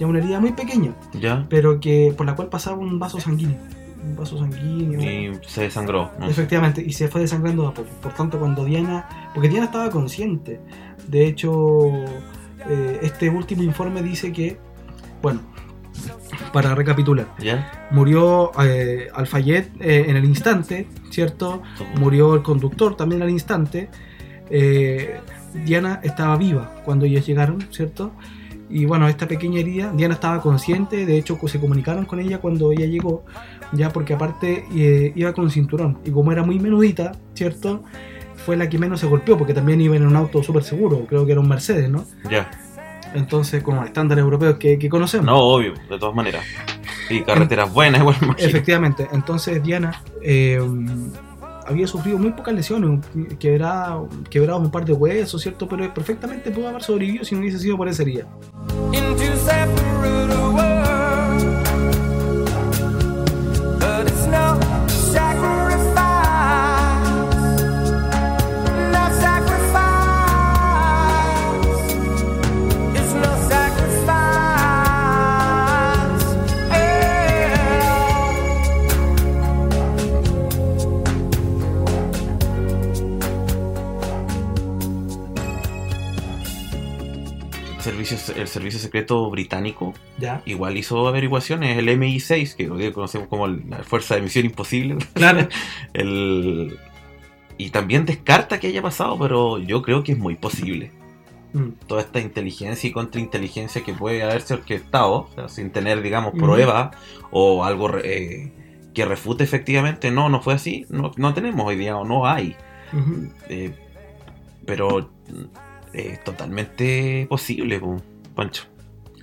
ya 0.00 0.06
una 0.06 0.18
herida 0.18 0.40
muy 0.40 0.52
pequeña 0.52 0.92
¿Ya? 1.18 1.46
pero 1.48 1.80
que 1.80 2.14
por 2.16 2.26
la 2.26 2.34
cual 2.34 2.48
pasaba 2.48 2.76
un 2.78 2.98
vaso 2.98 3.20
sanguíneo 3.20 3.56
un 4.08 4.14
vaso 4.16 4.38
sanguíneo 4.38 5.00
Y 5.00 5.38
se 5.48 5.62
desangró. 5.62 6.12
¿no? 6.20 6.28
Efectivamente, 6.28 6.80
y 6.80 6.92
se 6.92 7.08
fue 7.08 7.22
desangrando. 7.22 7.74
Por 7.74 8.12
tanto, 8.12 8.38
cuando 8.38 8.64
Diana. 8.64 9.08
Porque 9.34 9.48
Diana 9.48 9.64
estaba 9.64 9.90
consciente. 9.90 10.60
De 11.08 11.26
hecho, 11.26 11.90
eh, 12.68 13.00
este 13.02 13.30
último 13.30 13.62
informe 13.62 14.02
dice 14.02 14.32
que. 14.32 14.58
Bueno, 15.22 15.40
para 16.52 16.74
recapitular, 16.74 17.26
¿Ya? 17.38 17.88
murió 17.90 18.52
eh, 18.62 19.08
Alfayet 19.14 19.70
eh, 19.80 20.06
en 20.08 20.16
el 20.16 20.24
instante, 20.24 20.88
¿cierto? 21.10 21.62
Murió 21.98 22.34
el 22.34 22.42
conductor 22.42 22.96
también 22.96 23.22
al 23.22 23.30
instante. 23.30 23.88
Eh, 24.50 25.20
Diana 25.64 26.00
estaba 26.02 26.36
viva 26.36 26.74
cuando 26.84 27.06
ellos 27.06 27.26
llegaron, 27.26 27.66
¿cierto? 27.70 28.12
Y 28.68 28.84
bueno, 28.84 29.08
esta 29.08 29.28
pequeña 29.28 29.60
herida, 29.60 29.92
Diana 29.92 30.14
estaba 30.14 30.40
consciente, 30.40 31.06
de 31.06 31.18
hecho 31.18 31.38
se 31.46 31.60
comunicaron 31.60 32.04
con 32.04 32.18
ella 32.18 32.38
cuando 32.38 32.72
ella 32.72 32.86
llegó, 32.86 33.24
ya 33.72 33.90
porque 33.90 34.14
aparte 34.14 34.64
eh, 34.74 35.12
iba 35.14 35.32
con 35.32 35.50
cinturón, 35.50 35.98
y 36.04 36.10
como 36.10 36.32
era 36.32 36.42
muy 36.42 36.58
menudita, 36.58 37.12
¿cierto? 37.34 37.84
Fue 38.46 38.56
la 38.56 38.68
que 38.68 38.78
menos 38.78 39.00
se 39.00 39.08
golpeó, 39.08 39.36
porque 39.36 39.52
también 39.52 39.80
iba 39.80 39.96
en 39.96 40.06
un 40.06 40.14
auto 40.14 40.40
súper 40.40 40.62
seguro, 40.62 41.04
creo 41.08 41.26
que 41.26 41.32
era 41.32 41.40
un 41.40 41.48
Mercedes, 41.48 41.90
¿no? 41.90 42.04
Ya. 42.30 42.48
Entonces, 43.12 43.60
como 43.60 43.84
estándares 43.84 44.22
europeos 44.22 44.56
que, 44.56 44.78
que 44.78 44.88
conocemos. 44.88 45.26
No, 45.26 45.36
obvio, 45.36 45.74
de 45.90 45.98
todas 45.98 46.14
maneras. 46.14 46.44
Y 47.10 47.22
carreteras 47.22 47.72
buenas, 47.72 48.02
igual. 48.02 48.16
Efectivamente, 48.38 49.08
entonces 49.10 49.60
Diana 49.60 50.00
eh, 50.22 50.60
había 51.66 51.88
sufrido 51.88 52.18
muy 52.18 52.30
pocas 52.30 52.54
lesiones, 52.54 53.04
quebrado, 53.40 54.08
quebrado 54.30 54.60
un 54.60 54.70
par 54.70 54.84
de 54.84 54.92
huesos, 54.92 55.42
¿cierto? 55.42 55.68
Pero 55.68 55.92
perfectamente 55.92 56.52
pudo 56.52 56.68
haber 56.68 56.84
sobrevivido 56.84 57.24
si 57.24 57.34
no 57.34 57.40
hubiese 57.40 57.58
sido 57.58 57.76
por 57.76 57.88
esa 57.88 58.02
herida. 58.02 58.26
Servicio, 88.06 88.34
el 88.42 88.48
servicio 88.48 88.80
secreto 88.80 89.28
británico 89.30 89.94
¿Ya? 90.18 90.42
igual 90.46 90.76
hizo 90.76 91.06
averiguaciones, 91.06 91.76
el 91.78 91.88
MI6, 91.88 92.54
que 92.54 92.66
lo 92.66 92.76
que 92.76 92.92
conocemos 92.92 93.28
como 93.28 93.46
la 93.48 93.82
Fuerza 93.82 94.14
de 94.14 94.22
Misión 94.22 94.46
Imposible. 94.46 94.96
Claro. 95.14 95.48
El... 95.92 96.78
Y 97.58 97.70
también 97.70 98.04
descarta 98.04 98.60
que 98.60 98.66
haya 98.66 98.82
pasado, 98.82 99.18
pero 99.18 99.58
yo 99.58 99.80
creo 99.82 100.02
que 100.04 100.12
es 100.12 100.18
muy 100.18 100.36
posible. 100.36 100.92
Mm, 101.54 101.70
Toda 101.86 102.02
esta 102.02 102.20
inteligencia 102.20 102.88
y 102.88 102.92
contrainteligencia 102.92 103.82
que 103.82 103.94
puede 103.94 104.22
haberse 104.22 104.54
orquestado, 104.54 105.12
o 105.12 105.30
sea, 105.34 105.48
sin 105.48 105.70
tener, 105.70 106.02
digamos, 106.02 106.34
Ujú. 106.34 106.44
pruebas 106.44 106.94
o 107.30 107.64
algo 107.64 107.96
eh, 107.98 108.52
que 108.92 109.04
refute 109.06 109.44
efectivamente, 109.44 110.10
no, 110.10 110.28
no 110.28 110.42
fue 110.42 110.54
así, 110.54 110.84
no, 110.90 111.12
no 111.16 111.32
tenemos 111.34 111.66
hoy 111.66 111.76
día 111.76 111.96
o 111.96 112.04
no 112.04 112.26
hay. 112.26 112.56
Eh, 113.48 113.74
pero 114.66 115.10
es 115.96 116.22
totalmente 116.24 117.26
posible, 117.28 117.80
po, 117.80 118.00
Pancho. 118.34 118.64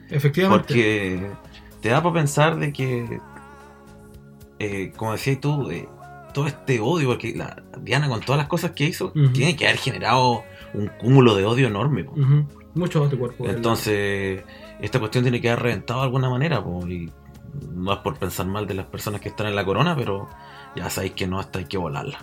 Efectivamente. 0.10 0.68
Porque 0.68 1.32
te 1.82 1.90
da 1.90 2.02
para 2.02 2.16
pensar 2.16 2.58
de 2.58 2.74
que, 2.74 3.20
eh, 4.60 4.92
como 4.96 5.12
decías 5.14 5.40
tú, 5.40 5.70
eh, 5.70 5.88
todo 6.34 6.48
este 6.48 6.80
odio, 6.80 7.10
porque 7.10 7.34
la 7.36 7.64
Diana 7.82 8.10
con 8.10 8.22
todas 8.22 8.40
las 8.40 8.48
cosas 8.48 8.72
que 8.72 8.86
hizo, 8.86 9.12
tiene 9.34 9.56
que 9.56 9.68
haber 9.68 9.78
generado 9.78 10.44
un 10.74 10.88
cúmulo 10.88 11.36
de 11.36 11.46
odio 11.46 11.68
enorme. 11.68 12.06
Mucho 12.74 13.04
anticuerpo. 13.04 13.48
Entonces, 13.48 14.44
esta 14.82 15.00
cuestión 15.00 15.24
tiene 15.24 15.40
que 15.40 15.50
haber 15.50 15.64
reventado 15.64 16.00
de 16.00 16.06
alguna 16.06 16.30
manera. 16.30 16.64
po, 16.64 16.88
y 16.88 17.12
no 17.72 17.94
es 17.94 18.00
por 18.00 18.18
pensar 18.18 18.48
mal 18.48 18.66
de 18.66 18.74
las 18.74 18.88
personas 18.88 19.22
que 19.22 19.30
están 19.30 19.46
en 19.48 19.56
la 19.56 19.64
corona, 19.64 19.96
pero 19.96 20.28
ya 20.76 20.90
sabéis 20.90 21.14
que 21.14 21.28
no, 21.28 21.40
hasta 21.40 21.60
hay 21.60 21.66
que 21.66 21.78
volarla. 21.78 22.18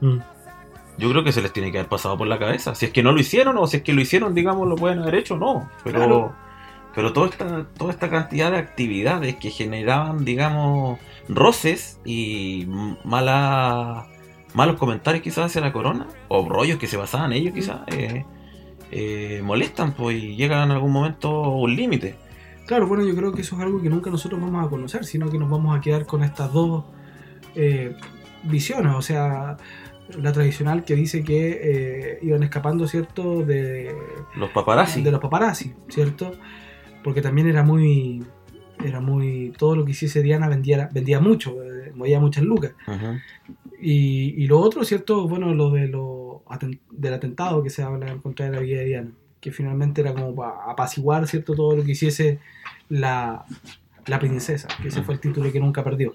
Mm. 0.00 0.18
Yo 0.98 1.10
creo 1.10 1.24
que 1.24 1.32
se 1.32 1.42
les 1.42 1.52
tiene 1.52 1.72
que 1.72 1.78
haber 1.78 1.88
pasado 1.88 2.16
por 2.16 2.26
la 2.28 2.38
cabeza. 2.38 2.74
Si 2.74 2.86
es 2.86 2.92
que 2.92 3.02
no 3.02 3.12
lo 3.12 3.20
hicieron 3.20 3.56
o 3.58 3.66
si 3.66 3.78
es 3.78 3.82
que 3.82 3.92
lo 3.92 4.00
hicieron, 4.00 4.34
digamos, 4.34 4.68
lo 4.68 4.76
pueden 4.76 5.00
haber 5.00 5.16
hecho, 5.16 5.36
no. 5.36 5.68
Pero, 5.82 5.98
Claro. 5.98 6.34
pero 6.94 7.12
toda, 7.12 7.28
esta, 7.28 7.66
toda 7.76 7.90
esta 7.90 8.08
cantidad 8.10 8.50
de 8.52 8.58
actividades 8.58 9.36
que 9.36 9.50
generaban, 9.50 10.24
digamos, 10.24 10.98
roces 11.28 12.00
y 12.04 12.66
mala, 13.04 14.06
malos 14.54 14.76
comentarios 14.76 15.22
quizás 15.24 15.46
hacia 15.46 15.60
la 15.60 15.72
corona, 15.72 16.06
o 16.28 16.48
rollos 16.48 16.78
que 16.78 16.86
se 16.86 16.96
basaban 16.96 17.32
en 17.32 17.38
ellos 17.38 17.54
quizás, 17.54 17.80
eh, 17.88 18.24
eh, 18.92 19.40
molestan 19.42 19.94
pues, 19.94 20.16
y 20.22 20.36
llegan 20.36 20.64
en 20.64 20.76
algún 20.76 20.92
momento 20.92 21.28
a 21.44 21.48
un 21.56 21.74
límite. 21.74 22.16
Claro, 22.66 22.86
bueno, 22.86 23.04
yo 23.04 23.14
creo 23.16 23.32
que 23.32 23.42
eso 23.42 23.56
es 23.56 23.62
algo 23.62 23.82
que 23.82 23.90
nunca 23.90 24.10
nosotros 24.10 24.40
vamos 24.40 24.64
a 24.64 24.70
conocer, 24.70 25.04
sino 25.04 25.28
que 25.28 25.38
nos 25.38 25.50
vamos 25.50 25.76
a 25.76 25.80
quedar 25.80 26.06
con 26.06 26.22
estas 26.22 26.52
dos 26.52 26.84
eh, 27.56 27.94
visiones. 28.44 28.94
O 28.94 29.02
sea, 29.02 29.56
la 30.20 30.32
tradicional 30.32 30.84
que 30.84 30.94
dice 30.94 31.22
que 31.24 31.60
eh, 31.62 32.18
iban 32.22 32.42
escapando, 32.42 32.86
¿cierto?, 32.86 33.44
de, 33.44 33.94
Los 34.36 34.50
paparazzi. 34.50 35.02
de 35.02 35.10
los 35.10 35.20
paparazzi, 35.20 35.74
¿cierto? 35.88 36.32
Porque 37.02 37.22
también 37.22 37.48
era 37.48 37.62
muy. 37.62 38.24
Era 38.84 39.00
muy. 39.00 39.52
Todo 39.56 39.76
lo 39.76 39.84
que 39.84 39.92
hiciese 39.92 40.22
Diana 40.22 40.48
vendía, 40.48 40.88
vendía 40.92 41.20
mucho, 41.20 41.62
eh, 41.62 41.92
movía 41.94 42.20
muchas 42.20 42.44
lucas. 42.44 42.72
Y, 43.80 44.34
y 44.42 44.46
lo 44.46 44.58
otro, 44.60 44.84
¿cierto? 44.84 45.28
Bueno, 45.28 45.54
lo 45.54 45.70
de 45.70 45.88
lo 45.88 46.42
del 46.90 47.14
atentado 47.14 47.62
que 47.62 47.70
se 47.70 47.82
habla 47.82 48.10
en 48.10 48.18
contra 48.18 48.46
de 48.46 48.52
la 48.52 48.60
vida 48.60 48.78
de 48.80 48.84
Diana, 48.86 49.10
que 49.40 49.52
finalmente 49.52 50.00
era 50.00 50.12
como 50.12 50.34
para 50.34 50.70
apaciguar, 50.70 51.26
¿cierto? 51.26 51.54
Todo 51.54 51.76
lo 51.76 51.84
que 51.84 51.92
hiciese 51.92 52.38
la, 52.88 53.44
la 54.06 54.18
princesa, 54.18 54.68
que 54.82 54.88
ese 54.88 55.02
fue 55.02 55.14
el 55.14 55.20
título 55.20 55.50
que 55.52 55.60
nunca 55.60 55.82
perdió. 55.84 56.14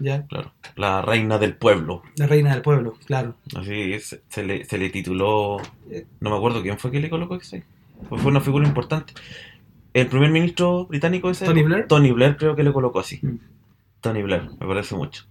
¿Ya? 0.00 0.26
Claro. 0.26 0.52
La 0.76 1.02
reina 1.02 1.38
del 1.38 1.54
pueblo. 1.54 2.02
La 2.16 2.26
reina 2.26 2.52
del 2.52 2.62
pueblo, 2.62 2.96
claro. 3.04 3.34
Así 3.54 3.92
es, 3.92 4.20
se 4.28 4.42
le, 4.42 4.64
se 4.64 4.78
le 4.78 4.90
tituló, 4.90 5.58
no 6.20 6.30
me 6.30 6.36
acuerdo 6.36 6.62
quién 6.62 6.78
fue 6.78 6.90
que 6.90 7.00
le 7.00 7.10
colocó 7.10 7.36
ese, 7.36 7.64
pues 8.08 8.20
fue 8.22 8.30
una 8.30 8.40
figura 8.40 8.66
importante. 8.66 9.12
El 9.92 10.06
primer 10.06 10.30
ministro 10.30 10.86
británico 10.86 11.30
ese, 11.30 11.44
¿Tony 11.44 11.62
Blair? 11.62 11.86
Tony 11.86 12.12
Blair 12.12 12.36
creo 12.36 12.56
que 12.56 12.62
le 12.62 12.72
colocó 12.72 13.00
así. 13.00 13.18
Mm. 13.22 13.38
Tony 14.00 14.22
Blair, 14.22 14.50
me 14.58 14.66
parece 14.66 14.94
mucho. 14.94 15.24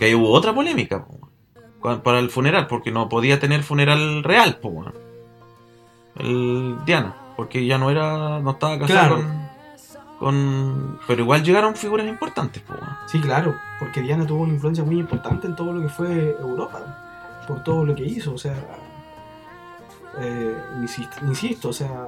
Porque 0.00 0.08
ahí 0.08 0.14
hubo 0.14 0.30
otra 0.30 0.54
polémica 0.54 1.04
po, 1.04 1.98
para 2.02 2.20
el 2.20 2.30
funeral, 2.30 2.66
porque 2.68 2.90
no 2.90 3.10
podía 3.10 3.38
tener 3.38 3.62
funeral 3.62 4.24
real, 4.24 4.56
po, 4.56 4.82
el 6.16 6.78
Diana, 6.86 7.14
porque 7.36 7.66
ya 7.66 7.76
no 7.76 7.90
era, 7.90 8.40
no 8.40 8.52
estaba 8.52 8.78
casado 8.78 9.16
Claro. 9.16 9.16
con, 10.18 10.18
con, 10.18 11.00
pero 11.06 11.20
igual 11.20 11.44
llegaron 11.44 11.76
figuras 11.76 12.06
importantes, 12.06 12.62
po. 12.62 12.72
Sí, 13.08 13.20
claro, 13.20 13.54
porque 13.78 14.00
Diana 14.00 14.26
tuvo 14.26 14.44
una 14.44 14.54
influencia 14.54 14.82
muy 14.82 14.98
importante 14.98 15.46
en 15.46 15.54
todo 15.54 15.74
lo 15.74 15.82
que 15.82 15.90
fue 15.90 16.34
Europa, 16.40 17.44
por 17.46 17.62
todo 17.62 17.84
lo 17.84 17.94
que 17.94 18.06
hizo, 18.06 18.32
o 18.32 18.38
sea, 18.38 18.56
eh, 20.18 20.56
insisto, 20.80 21.16
insisto, 21.26 21.68
o 21.68 21.74
sea, 21.74 22.06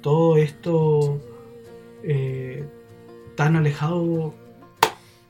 todo 0.00 0.36
esto 0.36 1.18
eh, 2.04 2.64
tan 3.34 3.56
alejado 3.56 4.32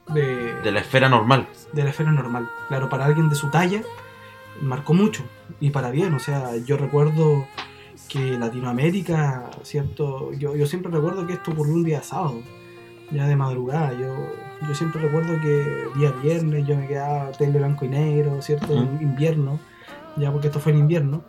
de, 0.08 0.54
de 0.62 0.72
la 0.72 0.80
esfera 0.80 1.08
normal. 1.08 1.48
de 1.72 1.84
la 1.84 1.90
esfera 1.90 2.12
normal. 2.12 2.48
Claro, 2.68 2.88
para 2.88 3.04
alguien 3.06 3.28
de 3.28 3.34
su 3.34 3.50
talla 3.50 3.82
marcó 4.60 4.94
mucho 4.94 5.24
y 5.60 5.70
para 5.70 5.90
bien. 5.90 6.14
O 6.14 6.18
sea, 6.18 6.56
yo 6.56 6.76
recuerdo 6.76 7.46
que 8.08 8.38
Latinoamérica, 8.38 9.50
¿cierto? 9.62 10.32
Yo, 10.32 10.54
yo 10.56 10.66
siempre 10.66 10.92
recuerdo 10.92 11.26
que 11.26 11.34
esto 11.34 11.52
ocurrió 11.52 11.74
un 11.74 11.84
día 11.84 12.02
sábado. 12.02 12.42
ya 13.10 13.26
de 13.26 13.36
madrugada. 13.36 13.92
Yo, 13.92 14.14
yo 14.66 14.74
siempre 14.74 15.00
recuerdo 15.00 15.40
que 15.40 15.88
día 15.96 16.10
viernes 16.22 16.66
yo 16.66 16.76
me 16.76 16.86
quedaba 16.86 17.32
tele 17.32 17.58
blanco 17.58 17.84
y 17.84 17.88
negro, 17.88 18.40
¿cierto? 18.42 18.72
En 18.74 18.98
invierno, 19.00 19.58
ya 20.16 20.30
porque 20.32 20.48
esto 20.48 20.60
fue 20.60 20.72
en 20.72 20.78
invierno. 20.78 21.22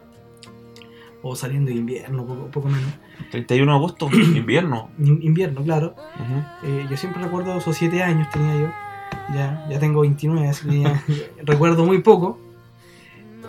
O 1.27 1.35
saliendo 1.35 1.71
de 1.71 1.77
invierno, 1.77 2.23
poco, 2.23 2.45
poco 2.51 2.67
menos. 2.69 2.93
31 3.31 3.71
de 3.71 3.77
agosto, 3.77 4.09
invierno. 4.35 4.89
In- 4.99 5.23
invierno, 5.23 5.63
claro. 5.63 5.95
Eh, 6.63 6.85
yo 6.87 6.95
siempre 6.97 7.23
recuerdo 7.23 7.55
esos 7.57 7.75
7 7.75 8.03
años 8.03 8.29
tenía 8.29 8.55
yo. 8.59 8.67
Ya, 9.33 9.65
ya 9.69 9.79
tengo 9.79 10.01
29, 10.01 10.47
así 10.47 10.67
que 10.69 10.81
ya 10.81 11.03
recuerdo 11.43 11.83
muy 11.83 11.99
poco. 12.03 12.37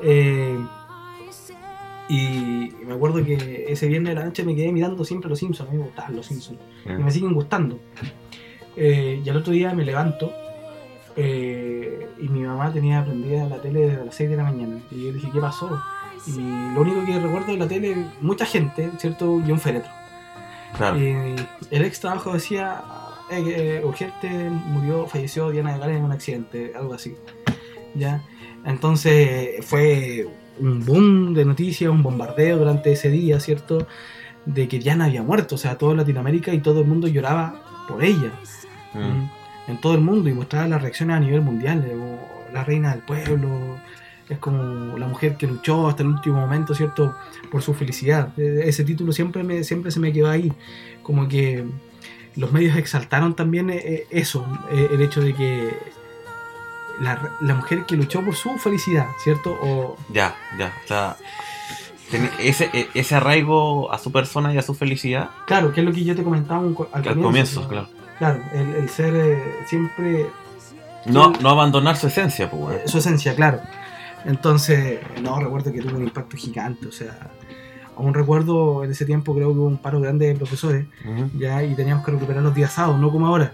Eh, 0.03 0.59
y 2.09 2.71
me 2.87 2.95
acuerdo 2.95 3.23
que 3.25 3.67
ese 3.69 3.89
viernes 3.89 4.15
de 4.15 4.21
la 4.21 4.25
noche 4.27 4.43
me 4.45 4.55
quedé 4.55 4.73
mirando 4.73 5.05
siempre 5.05 5.29
los 5.29 5.39
Simpsons. 5.39 5.69
A 5.69 5.73
mí 5.73 5.79
me 5.79 5.85
gustaban 5.85 6.17
los 6.17 6.25
Simpsons. 6.27 6.59
Y 6.87 7.03
me 7.03 7.11
siguen 7.11 7.35
gustando. 7.35 7.79
Eh, 8.77 9.21
y 9.25 9.29
al 9.29 9.37
otro 9.39 9.53
día 9.53 9.75
me 9.75 9.85
levanto 9.85 10.33
eh, 11.17 12.09
y 12.21 12.29
mi 12.29 12.41
mamá 12.41 12.71
tenía 12.73 13.03
prendida 13.05 13.49
la 13.49 13.61
tele 13.61 13.81
desde 13.89 14.05
las 14.05 14.15
6 14.15 14.31
de 14.31 14.37
la 14.37 14.45
mañana. 14.45 14.79
Y 14.91 15.05
yo 15.07 15.13
dije, 15.13 15.29
¿qué 15.33 15.41
pasó? 15.41 15.79
Y 16.27 16.41
lo 16.75 16.81
único 16.81 17.05
que 17.05 17.19
recuerdo 17.19 17.53
de 17.53 17.59
la 17.59 17.69
tele, 17.69 18.07
mucha 18.21 18.47
gente, 18.47 18.91
¿cierto? 18.99 19.41
Y 19.47 19.51
un 19.51 19.61
féretro. 19.61 19.91
Claro. 20.77 20.99
Eh, 20.99 21.37
el 21.71 21.85
ex 21.85 22.01
trabajo 22.01 22.33
decía, 22.33 22.83
eh, 23.31 23.43
eh, 23.47 23.83
urgente, 23.85 24.29
murió, 24.51 25.07
falleció 25.07 25.51
Diana 25.51 25.75
de 25.75 25.79
Gales 25.79 25.97
en 25.97 26.05
un 26.05 26.13
accidente, 26.13 26.73
algo 26.77 26.95
así. 26.95 27.17
¿Ya? 27.95 28.23
Entonces 28.65 29.65
fue 29.65 30.29
un 30.59 30.85
boom 30.85 31.35
de 31.35 31.45
noticias, 31.45 31.91
un 31.91 32.03
bombardeo 32.03 32.59
durante 32.59 32.93
ese 32.93 33.11
día, 33.11 33.41
¿cierto? 33.41 33.87
De 34.45 34.69
que 34.69 34.79
Diana 34.79 35.07
había 35.07 35.23
muerto, 35.23 35.55
o 35.55 35.59
sea, 35.59 35.79
toda 35.79 35.95
Latinoamérica 35.95 36.53
y 36.53 36.61
todo 36.61 36.81
el 36.81 36.87
mundo 36.87 37.09
lloraba 37.09 37.87
por 37.89 38.05
ella. 38.05 38.33
Mm. 38.95 39.71
En 39.71 39.81
todo 39.81 39.95
el 39.95 40.01
mundo 40.01 40.29
y 40.29 40.35
mostraba 40.35 40.69
las 40.69 40.83
reacciones 40.83 41.17
a 41.17 41.21
nivel 41.21 41.41
mundial, 41.41 41.85
como 41.89 42.19
la 42.53 42.65
reina 42.65 42.93
del 42.93 43.03
pueblo, 43.03 43.79
es 44.29 44.39
como 44.39 44.99
la 44.99 45.07
mujer 45.07 45.37
que 45.37 45.47
luchó 45.47 45.89
hasta 45.89 46.03
el 46.03 46.09
último 46.09 46.41
momento, 46.41 46.75
¿cierto? 46.75 47.15
Por 47.51 47.63
su 47.63 47.75
felicidad. 47.75 48.31
Eh, 48.39 48.63
Ese 48.65 48.85
título 48.85 49.13
siempre, 49.13 49.43
me, 49.45 49.63
siempre 49.65 49.91
se 49.91 50.01
me 50.01 50.13
quedó 50.13 50.29
ahí, 50.31 50.53
como 51.03 51.29
que 51.29 51.65
los 52.37 52.53
medios 52.53 52.77
exaltaron 52.77 53.35
también 53.35 53.71
eh, 53.71 53.81
eh, 53.85 54.07
eso, 54.11 54.47
eh, 54.71 54.89
el 54.93 55.01
hecho 55.01 55.21
de 55.21 55.33
que 55.35 55.75
la, 57.01 57.33
la 57.41 57.55
mujer 57.55 57.85
que 57.87 57.95
luchó 57.97 58.23
por 58.25 58.35
su 58.35 58.57
felicidad, 58.59 59.07
¿cierto? 59.23 59.57
O, 59.63 59.97
Ya, 60.13 60.35
ya. 60.59 60.73
O 60.85 60.89
sea, 60.89 61.17
ese, 62.41 62.71
e- 62.73 62.89
ese 62.95 63.15
arraigo 63.15 63.93
a 63.93 63.99
su 63.99 64.13
persona 64.13 64.53
y 64.55 64.59
a 64.59 64.63
su 64.63 64.75
felicidad 64.75 65.31
claro, 65.47 65.73
que 65.73 65.81
es 65.81 65.87
lo 65.87 65.93
que 65.93 66.05
yo 66.05 66.15
te 66.15 66.23
comentaba 66.23 66.61
un 66.61 66.77
al 66.93 67.03
que 67.03 67.09
al 67.11 67.15
comienzo. 67.21 67.63
comienzo, 67.63 67.69
claro. 67.69 67.89
Claro, 68.19 68.41
el, 68.55 68.75
el 68.77 68.89
ser 68.89 69.15
eh, 69.15 69.43
siempre 69.67 70.27
No, 71.05 71.33
no 71.41 71.51
abandonar 71.51 71.97
su 71.97 72.07
esencia, 72.07 72.51
pues. 72.51 72.77
Eh, 72.77 72.83
su 72.89 72.99
esencia, 72.99 73.35
claro. 73.35 73.61
Entonces, 74.27 74.99
no, 75.23 75.39
recuerdo 75.41 75.73
que 75.73 75.81
tuvo 75.81 75.97
un 75.97 76.03
impacto 76.03 76.37
gigante, 76.37 76.87
o 76.89 76.93
sea, 76.93 77.31
aún 77.97 78.13
recuerdo 78.13 78.83
en 78.85 78.91
ese 78.91 79.05
tiempo 79.07 79.35
creo 79.35 79.49
que 79.53 79.59
hubo 79.59 79.67
un 79.67 79.79
paro 79.79 80.01
grande 80.01 80.27
de 80.27 80.35
profesores, 80.35 80.87
ya, 81.39 81.63
y 81.63 81.75
teníamos 81.75 82.05
que 82.05 82.11
recuperar 82.13 82.43
los 82.43 82.55
días 82.55 82.73
sábados, 82.73 83.01
no 83.01 83.11
como 83.11 83.27
ahora. 83.29 83.53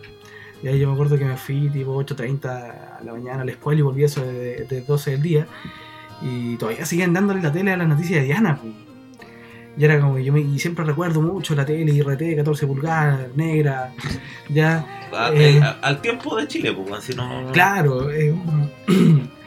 Y 0.63 0.69
ahí 0.69 0.79
yo 0.79 0.87
me 0.89 0.95
acuerdo 0.95 1.19
que 1.19 1.25
me 1.25 1.37
fui 1.37 1.69
tipo 1.71 1.95
8.30 2.03 2.45
a 2.47 3.01
la 3.05 3.13
mañana 3.13 3.43
a 3.43 3.45
la 3.45 3.51
escuela 3.51 3.81
y 3.81 3.83
volví 3.83 4.05
eso 4.05 4.25
de, 4.25 4.65
de 4.65 4.81
12 4.81 5.11
del 5.13 5.23
día, 5.23 5.47
y 6.23 6.57
todavía 6.57 6.87
siguen 6.87 7.13
dándole 7.13 7.43
la 7.43 7.53
tele 7.53 7.73
a 7.73 7.77
las 7.77 7.89
noticias 7.89 8.21
de 8.21 8.27
Diana, 8.27 8.59
pues. 8.61 8.73
Y 9.77 9.85
era 9.85 9.99
como 10.01 10.15
que 10.17 10.23
yo 10.25 10.33
me, 10.35 10.41
y 10.41 10.59
siempre 10.59 10.85
recuerdo 10.85 11.23
mucho 11.23 11.55
la 11.55 11.65
tele 11.65 11.93
IRT 11.93 12.37
14 12.37 12.67
pulgadas, 12.67 13.35
negra, 13.35 13.93
ya. 14.49 14.87
A- 15.15 15.31
Eh. 15.33 15.59
eh, 15.59 15.63
al 15.83 16.01
tiempo 16.01 16.37
de 16.37 16.47
Chile, 16.47 16.73
pues, 16.75 17.05
si 17.05 17.15
no. 17.15 17.51
Claro, 17.53 18.11
eh, 18.11 18.35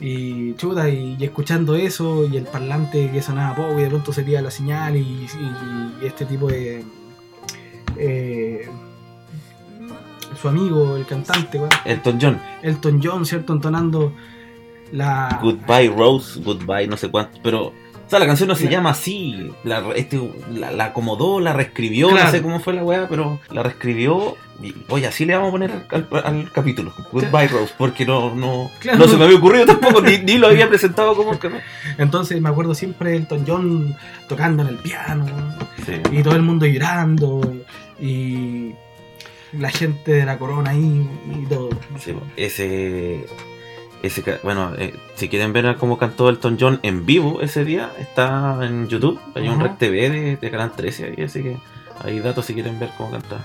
y 0.00 0.54
chuta, 0.54 0.88
y, 0.88 1.16
y 1.18 1.24
escuchando 1.24 1.74
eso, 1.76 2.26
y 2.26 2.36
el 2.38 2.44
parlante 2.44 3.10
que 3.10 3.20
sonaba 3.22 3.54
poco, 3.54 3.78
y 3.78 3.82
de 3.82 3.88
pronto 3.90 4.12
sería 4.12 4.40
la 4.40 4.50
señal, 4.50 4.96
y, 4.96 5.00
y- 5.00 6.02
y 6.02 6.06
este 6.06 6.24
tipo 6.24 6.46
de. 6.48 6.82
eh, 7.96 8.68
su 10.40 10.48
amigo, 10.48 10.96
el 10.96 11.04
cantante, 11.06 11.58
weón, 11.58 11.70
Elton 11.84 12.18
John. 12.20 12.40
Elton 12.62 13.00
John, 13.02 13.26
¿cierto? 13.26 13.52
Entonando 13.52 14.12
la. 14.92 15.38
Goodbye 15.42 15.88
Rose, 15.88 16.40
Goodbye, 16.42 16.86
no 16.86 16.96
sé 16.96 17.10
cuánto, 17.10 17.38
pero... 17.42 17.72
O 18.10 18.12
sea, 18.12 18.18
la 18.18 18.26
canción 18.26 18.48
no 18.48 18.56
se 18.56 18.64
La- 18.64 18.70
llama 18.72 18.90
así, 18.90 19.52
la, 19.62 19.84
este, 19.94 20.20
la, 20.52 20.72
la 20.72 20.86
acomodó, 20.86 21.38
la 21.38 21.52
reescribió, 21.52 22.08
Claro. 22.08 22.24
no 22.24 22.30
sé 22.32 22.42
cómo 22.42 22.58
fue 22.58 22.72
la 22.72 22.82
weá, 22.82 23.06
pero 23.08 23.38
la 23.52 23.62
reescribió 23.62 24.36
y, 24.60 24.74
oye, 24.88 25.06
así 25.06 25.24
le 25.24 25.34
vamos 25.36 25.50
a 25.50 25.52
poner 25.52 25.70
al, 25.90 26.08
al- 26.10 26.24
al 26.26 26.50
capítulo, 26.50 26.92
Goodbye 27.12 27.46
Rose, 27.46 27.72
porque 27.78 28.04
no, 28.04 28.34
no, 28.34 28.68
Claro. 28.80 28.98
no 28.98 29.06
se 29.06 29.16
me 29.16 29.26
había 29.26 29.36
ocurrido 29.38 29.64
tampoco, 29.66 30.00
ni, 30.02 30.18
ni 30.18 30.38
lo 30.38 30.48
había 30.48 30.68
presentado 30.68 31.14
como 31.14 31.38
que 31.38 31.50
no. 31.50 31.58
Entonces 31.98 32.40
me 32.42 32.48
acuerdo 32.48 32.74
siempre 32.74 33.14
Elton 33.14 33.44
John 33.46 33.96
tocando 34.28 34.64
en 34.64 34.70
el 34.70 34.76
piano, 34.78 35.26
Sí. 35.86 35.92
y 36.10 36.24
todo 36.24 36.34
el 36.34 36.42
mundo 36.42 36.66
llorando, 36.66 37.40
y 38.00 38.72
la 39.52 39.70
gente 39.70 40.10
de 40.14 40.26
la 40.26 40.36
corona 40.36 40.70
ahí, 40.70 41.08
y 41.32 41.46
todo. 41.46 41.70
Sí, 42.00 42.12
ese, 42.36 43.24
ese, 44.02 44.40
bueno, 44.42 44.72
eh, 44.78 44.94
si 45.14 45.28
quieren 45.28 45.52
ver 45.52 45.76
cómo 45.76 45.98
cantó 45.98 46.28
Elton 46.28 46.56
John 46.58 46.80
en 46.82 47.06
vivo 47.06 47.40
ese 47.40 47.64
día, 47.64 47.90
está 47.98 48.58
en 48.62 48.88
YouTube, 48.88 49.20
hay 49.34 49.48
un. 49.48 49.60
Rec 49.60 49.78
TV 49.78 50.10
de, 50.10 50.36
de 50.36 50.50
Canal 50.50 50.72
13 50.72 51.14
ahí, 51.16 51.24
así 51.24 51.42
que 51.42 51.56
hay 52.02 52.20
datos 52.20 52.46
si 52.46 52.54
quieren 52.54 52.78
ver 52.78 52.90
cómo 52.96 53.10
canta. 53.10 53.44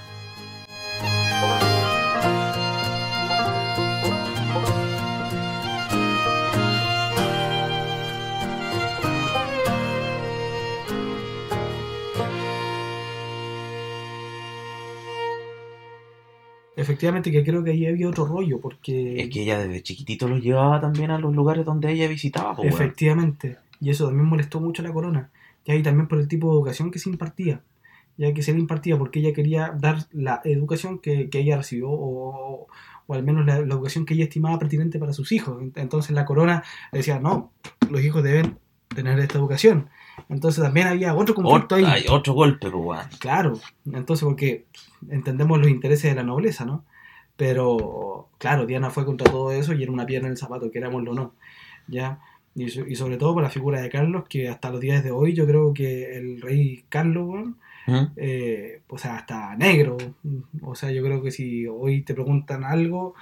Efectivamente 16.96 17.32
que 17.32 17.44
creo 17.44 17.64
que 17.64 17.72
ahí 17.72 17.86
había 17.86 18.08
otro 18.08 18.26
rollo, 18.26 18.60
porque 18.60 19.22
Es 19.22 19.30
que 19.30 19.44
ella 19.44 19.60
desde 19.60 19.84
chiquitito 19.84 20.28
los 20.28 20.42
llevaba 20.42 20.80
también 20.80 21.12
a 21.12 21.20
los 21.20 21.36
lugares 21.36 21.66
donde 21.66 21.92
ella 21.92 22.08
visitaba, 22.08 22.56
po, 22.56 22.62
weón. 22.62 22.74
efectivamente, 22.74 23.58
y 23.80 23.90
eso 23.90 24.08
también 24.08 24.28
molestó 24.28 24.60
mucho 24.60 24.82
a 24.82 24.86
la 24.86 24.94
corona, 24.94 25.30
y 25.66 25.72
ahí 25.72 25.84
también 25.84 26.08
por 26.08 26.20
el 26.20 26.28
tipo 26.28 26.48
de 26.48 26.58
educación 26.58 26.92
que 26.92 27.00
se 27.00 27.10
impartía, 27.10 27.62
ya 28.18 28.34
que 28.34 28.42
se 28.42 28.54
le 28.54 28.60
impartía 28.60 28.98
porque 28.98 29.20
ella 29.20 29.34
quería 29.34 29.76
dar 29.78 30.08
la 30.14 30.42
educación 30.46 31.00
que, 31.00 31.30
que 31.30 31.40
ella 31.40 31.58
recibió, 31.58 31.90
o, 31.90 32.68
o 33.08 33.14
al 33.14 33.24
menos 33.24 33.46
la, 33.46 33.60
la 33.60 33.74
educación 33.74 34.06
que 34.06 34.14
ella 34.14 34.24
estimaba 34.24 34.58
pertinente 34.58 35.00
para 35.00 35.14
sus 35.14 35.32
hijos. 35.32 35.62
Entonces 35.76 36.12
la 36.12 36.26
corona 36.26 36.64
decía, 36.92 37.20
no, 37.20 37.52
los 37.90 38.02
hijos 38.02 38.24
deben 38.24 38.58
tener 38.96 39.20
esta 39.20 39.38
educación. 39.38 39.90
Entonces 40.30 40.64
también 40.64 40.88
había 40.88 41.14
otro 41.16 41.36
conflicto 41.36 41.76
Ot- 41.76 41.80
ahí. 41.80 41.86
hay 41.86 42.06
otro 42.10 42.34
golpe, 42.34 42.68
weón. 42.70 43.06
Claro, 43.20 43.54
entonces 43.92 44.24
porque 44.26 44.66
entendemos 45.10 45.60
los 45.60 45.70
intereses 45.70 46.12
de 46.12 46.16
la 46.16 46.24
nobleza, 46.24 46.66
¿no? 46.66 46.84
Pero, 47.38 48.30
claro, 48.38 48.66
Diana 48.66 48.90
fue 48.90 49.06
contra 49.06 49.30
todo 49.30 49.52
eso 49.52 49.74
y 49.74 49.84
era 49.84 49.92
una 49.92 50.06
pierna 50.06 50.28
en 50.28 50.32
el 50.34 50.38
zapato, 50.38 50.72
querámoslo 50.72 51.12
o 51.12 51.16
no, 51.16 51.34
¿ya? 51.88 52.20
Y, 52.56 52.70
so- 52.70 52.88
y 52.88 52.96
sobre 52.96 53.18
todo 53.18 53.34
por 53.34 53.44
la 53.44 53.50
figura 53.50 53.82
de 53.82 53.90
Carlos, 53.90 54.24
que 54.30 54.48
hasta 54.48 54.70
los 54.70 54.80
días 54.80 55.04
de 55.04 55.12
hoy 55.12 55.34
yo 55.34 55.46
creo 55.46 55.74
que 55.74 56.18
el 56.18 56.42
rey 56.42 56.86
Carlos, 56.90 57.28
weón, 57.28 57.58
¿Mm? 57.88 58.12
eh, 58.16 58.82
o 58.88 58.98
sea, 58.98 59.18
hasta 59.18 59.56
negro, 59.58 59.98
o 60.62 60.74
sea, 60.76 60.92
yo 60.92 61.04
creo 61.04 61.22
que 61.22 61.32
si 61.32 61.68
hoy 61.68 62.02
te 62.02 62.14
preguntan 62.16 62.64
algo 62.64 63.14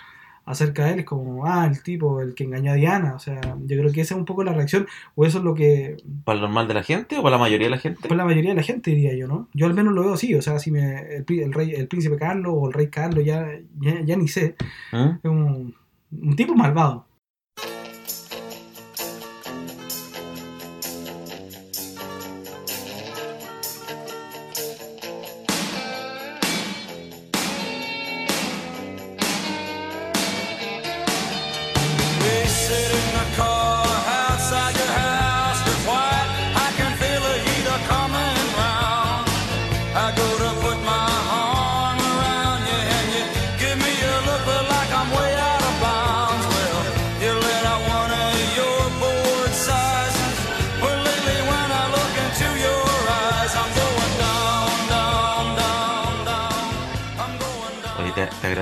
acerca 0.46 0.86
de 0.86 0.94
él, 0.94 1.00
es 1.00 1.06
como, 1.06 1.46
ah, 1.46 1.66
el 1.66 1.82
tipo, 1.82 2.20
el 2.22 2.34
que 2.36 2.44
engañó 2.44 2.72
a 2.72 2.76
Diana, 2.76 3.16
o 3.16 3.20
sea, 3.20 3.40
yo 3.66 3.78
creo 3.80 3.92
que 3.92 4.02
esa 4.02 4.14
es 4.14 4.20
un 4.20 4.26
poco 4.26 4.44
la 4.44 4.54
reacción, 4.54 4.88
o 5.16 5.26
eso 5.26 5.38
es 5.38 5.44
lo 5.44 5.54
que 5.56 5.98
¿Para 6.26 6.36
el 6.36 6.42
normal 6.42 6.68
de 6.68 6.74
la 6.74 6.84
gente 6.84 7.18
o 7.18 7.24
para 7.24 7.38
la 7.38 7.42
mayoría 7.42 7.68
de 7.68 7.72
la 7.72 7.78
gente? 7.78 8.08
pues 8.08 8.18
la 8.18 8.26
mayoría 8.26 8.52
de 8.52 8.58
la 8.58 8.64
gente 8.64 8.92
diría 8.92 9.16
yo, 9.16 9.28
¿no? 9.28 9.48
Yo 9.54 9.66
al 9.68 9.74
menos 9.74 9.94
lo 9.94 10.04
veo 10.04 10.14
así, 10.14 10.36
o 10.36 10.42
sea, 10.42 10.60
si 10.60 10.72
me, 10.72 11.16
el, 11.16 11.26
el 11.28 11.54
rey, 11.54 11.74
el 11.74 11.88
príncipe 11.88 12.18
Carlos 12.18 12.54
o 12.56 12.68
el 12.68 12.74
rey 12.74 12.88
Carlos, 12.88 13.24
ya, 13.24 13.48
ya, 13.80 14.02
ya 14.02 14.16
ni 14.18 14.28
sé, 14.28 14.56
¿Mm? 14.92 15.10
es 15.24 15.32
un, 15.32 15.76
un 16.12 16.36
tipo 16.36 16.54
malvado. 16.56 17.06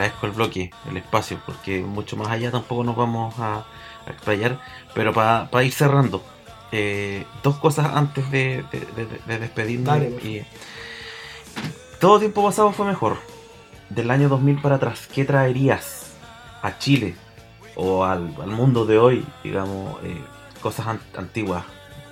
Agradezco 0.02 0.26
el 0.26 0.32
bloque, 0.34 0.72
el 0.90 0.98
espacio, 0.98 1.40
porque 1.46 1.82
mucho 1.82 2.16
más 2.18 2.30
allá 2.30 2.52
tampoco 2.52 2.84
nos 2.84 2.96
vamos 2.96 3.38
a, 3.40 3.58
a 4.08 4.10
explayar. 4.12 4.60
Pero 4.94 5.14
para 5.14 5.64
ir 5.64 5.72
cerrando, 5.74 6.24
eh, 6.72 7.26
dos 7.44 7.58
cosas 7.58 7.92
antes 7.94 8.30
de, 8.32 8.64
de, 8.72 8.80
de- 8.96 9.20
de 9.28 9.40
despedirnos. 9.40 9.88
Y- 10.24 10.46
todo 12.00 12.20
tiempo 12.20 12.44
pasado 12.44 12.72
fue 12.72 12.86
mejor. 12.88 13.18
Del 13.90 14.10
año 14.10 14.30
2000 14.30 14.60
para 14.62 14.76
atrás, 14.76 15.08
¿qué 15.14 15.26
traerías 15.26 16.08
a 16.62 16.78
Chile 16.80 17.16
o 17.76 18.04
al, 18.06 18.34
al 18.42 18.48
mundo 18.50 18.86
de 18.86 18.98
hoy? 18.98 19.26
Digamos, 19.44 19.98
eh, 20.04 20.20
cosas 20.62 20.88
an- 20.88 21.02
antiguas. 21.18 21.64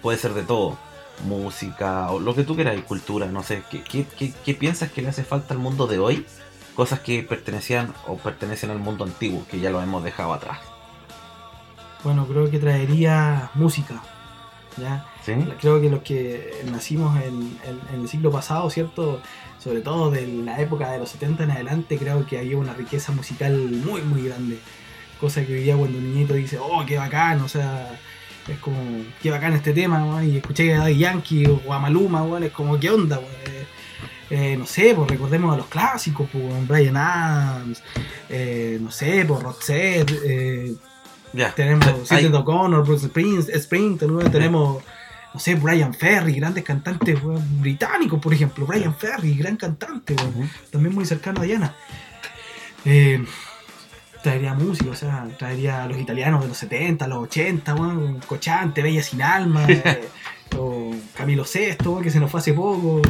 Puede 0.01 0.17
ser 0.17 0.33
de 0.33 0.43
todo. 0.43 0.77
Música 1.25 2.11
o 2.11 2.19
lo 2.19 2.33
que 2.35 2.43
tú 2.43 2.55
quieras, 2.55 2.79
cultura, 2.87 3.25
no 3.27 3.43
sé. 3.43 3.63
¿Qué, 3.69 3.81
qué, 3.83 4.05
qué- 4.17 4.33
qué 4.45 4.53
piensas 4.53 4.91
que 4.91 5.01
le 5.01 5.09
hace 5.09 5.23
falta 5.23 5.53
al 5.53 5.59
mundo 5.59 5.87
de 5.87 5.99
hoy? 5.99 6.25
Cosas 6.75 6.99
que 7.01 7.23
pertenecían 7.23 7.93
o 8.07 8.15
pertenecen 8.17 8.69
al 8.71 8.79
mundo 8.79 9.03
antiguo, 9.03 9.45
que 9.49 9.59
ya 9.59 9.69
lo 9.69 9.81
hemos 9.81 10.03
dejado 10.03 10.33
atrás. 10.33 10.59
Bueno, 12.03 12.25
creo 12.25 12.49
que 12.49 12.59
traería 12.59 13.51
música. 13.55 14.01
¿ya? 14.77 15.05
¿Sí? 15.25 15.33
Creo 15.59 15.81
que 15.81 15.89
los 15.89 16.01
que 16.03 16.63
nacimos 16.71 17.17
en, 17.21 17.57
en- 17.67 17.81
en 17.93 18.01
el 18.01 18.07
siglo 18.07 18.31
pasado, 18.31 18.69
¿cierto? 18.69 19.21
Sobre 19.61 19.81
todo 19.81 20.09
de 20.09 20.25
la 20.25 20.61
época 20.61 20.89
de 20.91 20.99
los 20.99 21.09
70 21.09 21.43
en 21.43 21.51
adelante, 21.51 21.97
creo 21.97 22.25
que 22.25 22.37
había 22.37 22.57
una 22.57 22.73
riqueza 22.73 23.11
musical 23.11 23.57
muy, 23.57 24.01
muy 24.03 24.23
grande. 24.23 24.59
Cosa 25.19 25.45
que 25.45 25.53
hoy 25.55 25.63
día 25.63 25.75
cuando 25.75 25.97
un 25.97 26.13
niñito 26.13 26.33
dice, 26.35 26.57
oh, 26.59 26.85
qué 26.85 26.97
bacán, 26.97 27.41
o 27.41 27.49
sea, 27.49 27.99
es 28.47 28.57
como, 28.59 28.77
qué 29.21 29.31
bacán 29.31 29.51
este 29.53 29.73
tema, 29.73 30.23
y 30.23 30.37
escuché 30.37 30.73
a 30.73 30.79
Daddy 30.79 30.97
Yankee 30.97 31.45
o 31.67 31.73
a 31.73 31.79
Maluma, 31.79 32.23
es 32.41 32.51
como, 32.53 32.79
qué 32.79 32.89
onda, 32.89 33.17
weón. 33.19 33.29
Eh, 34.29 34.55
no 34.57 34.65
sé, 34.65 34.93
pues 34.95 35.09
recordemos 35.09 35.53
a 35.53 35.57
los 35.57 35.65
clásicos, 35.67 36.29
pues, 36.31 36.67
Brian 36.67 36.95
Adams, 36.97 37.81
eh, 38.29 38.77
no 38.79 38.91
sé, 38.91 39.25
pues 39.27 39.41
Roxette, 39.41 40.11
eh, 40.23 40.73
tenemos 41.55 41.85
Sidney 42.07 42.33
O'Connor, 42.39 42.85
Bruce 42.85 43.07
Springs- 43.07 44.31
tenemos, 44.31 44.83
no 45.33 45.39
sé, 45.39 45.55
Brian 45.55 45.93
Ferry, 45.93 46.33
grandes 46.35 46.63
cantantes 46.63 47.17
británicos, 47.59 48.19
por 48.19 48.33
ejemplo. 48.33 48.65
Brian 48.67 48.95
Ferry, 48.95 49.35
gran 49.35 49.57
cantante, 49.57 50.15
también 50.71 50.93
muy 50.93 51.05
cercano 51.05 51.41
a 51.41 51.43
Diana. 51.43 51.75
Eh, 52.85 53.23
traería 54.23 54.53
música, 54.53 54.89
o 54.91 54.95
sea, 54.95 55.27
traería 55.37 55.83
a 55.83 55.87
los 55.87 55.97
italianos 55.97 56.41
de 56.41 56.49
los 56.49 56.57
70, 56.57 57.07
los 57.07 57.23
80, 57.23 57.73
weón, 57.75 58.19
Cochante, 58.27 58.81
Bella 58.83 59.01
Sin 59.01 59.21
Alma, 59.21 59.65
o 60.57 60.91
Camilo 61.15 61.43
VI, 61.51 61.77
que 62.03 62.11
se 62.11 62.19
nos 62.19 62.29
fue 62.29 62.39
hace 62.41 62.53
poco. 62.53 63.01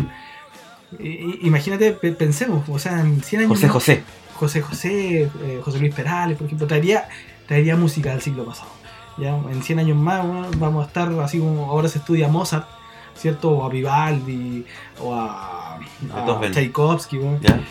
Imagínate, 1.41 1.91
pe- 1.91 2.11
pensemos, 2.13 2.67
o 2.67 2.79
sea, 2.79 2.99
en 3.01 3.21
100 3.21 3.41
años 3.41 3.51
José 3.53 3.69
José. 3.69 4.03
José 4.35 4.61
José, 4.61 5.21
eh, 5.43 5.61
José 5.63 5.79
Luis 5.79 5.93
Perales, 5.93 6.37
por 6.37 6.47
ejemplo, 6.47 6.65
traería, 6.65 7.07
traería 7.47 7.75
música 7.75 8.11
del 8.11 8.21
siglo 8.21 8.45
pasado. 8.45 8.69
¿ya? 9.17 9.35
En 9.51 9.61
100 9.61 9.79
años 9.79 9.97
más 9.97 10.25
vamos 10.57 10.83
a 10.85 10.87
estar 10.87 11.11
así 11.19 11.39
como 11.39 11.65
ahora 11.69 11.89
se 11.89 11.99
estudia 11.99 12.27
Mozart, 12.29 12.65
¿cierto? 13.15 13.51
O 13.51 13.65
a 13.65 13.69
Vivaldi, 13.69 14.65
o 15.01 15.13
a, 15.13 15.75
a. 15.75 16.41
Tchaikovsky. 16.51 17.17
weón. 17.17 17.39
¿Ya? 17.41 17.61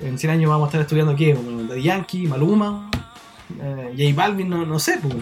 En 0.00 0.18
100 0.18 0.30
años 0.32 0.50
vamos 0.50 0.66
a 0.66 0.68
estar 0.68 0.80
estudiando 0.82 1.16
qué? 1.16 1.34
Daddy 1.68 1.82
Yankee, 1.82 2.26
Maluma, 2.26 2.90
eh, 3.60 3.94
J 3.96 4.14
Balvin, 4.14 4.48
no, 4.50 4.64
no 4.66 4.78
sé. 4.78 5.00
pues. 5.02 5.16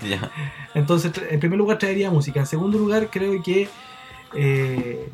Ya. 0.08 0.30
Entonces, 0.74 1.10
en 1.30 1.40
primer 1.40 1.58
lugar 1.58 1.78
traería 1.78 2.10
música. 2.10 2.38
En 2.40 2.46
segundo 2.46 2.78
lugar, 2.78 3.08
creo 3.10 3.42
que 3.42 3.68
eh, 4.36 5.08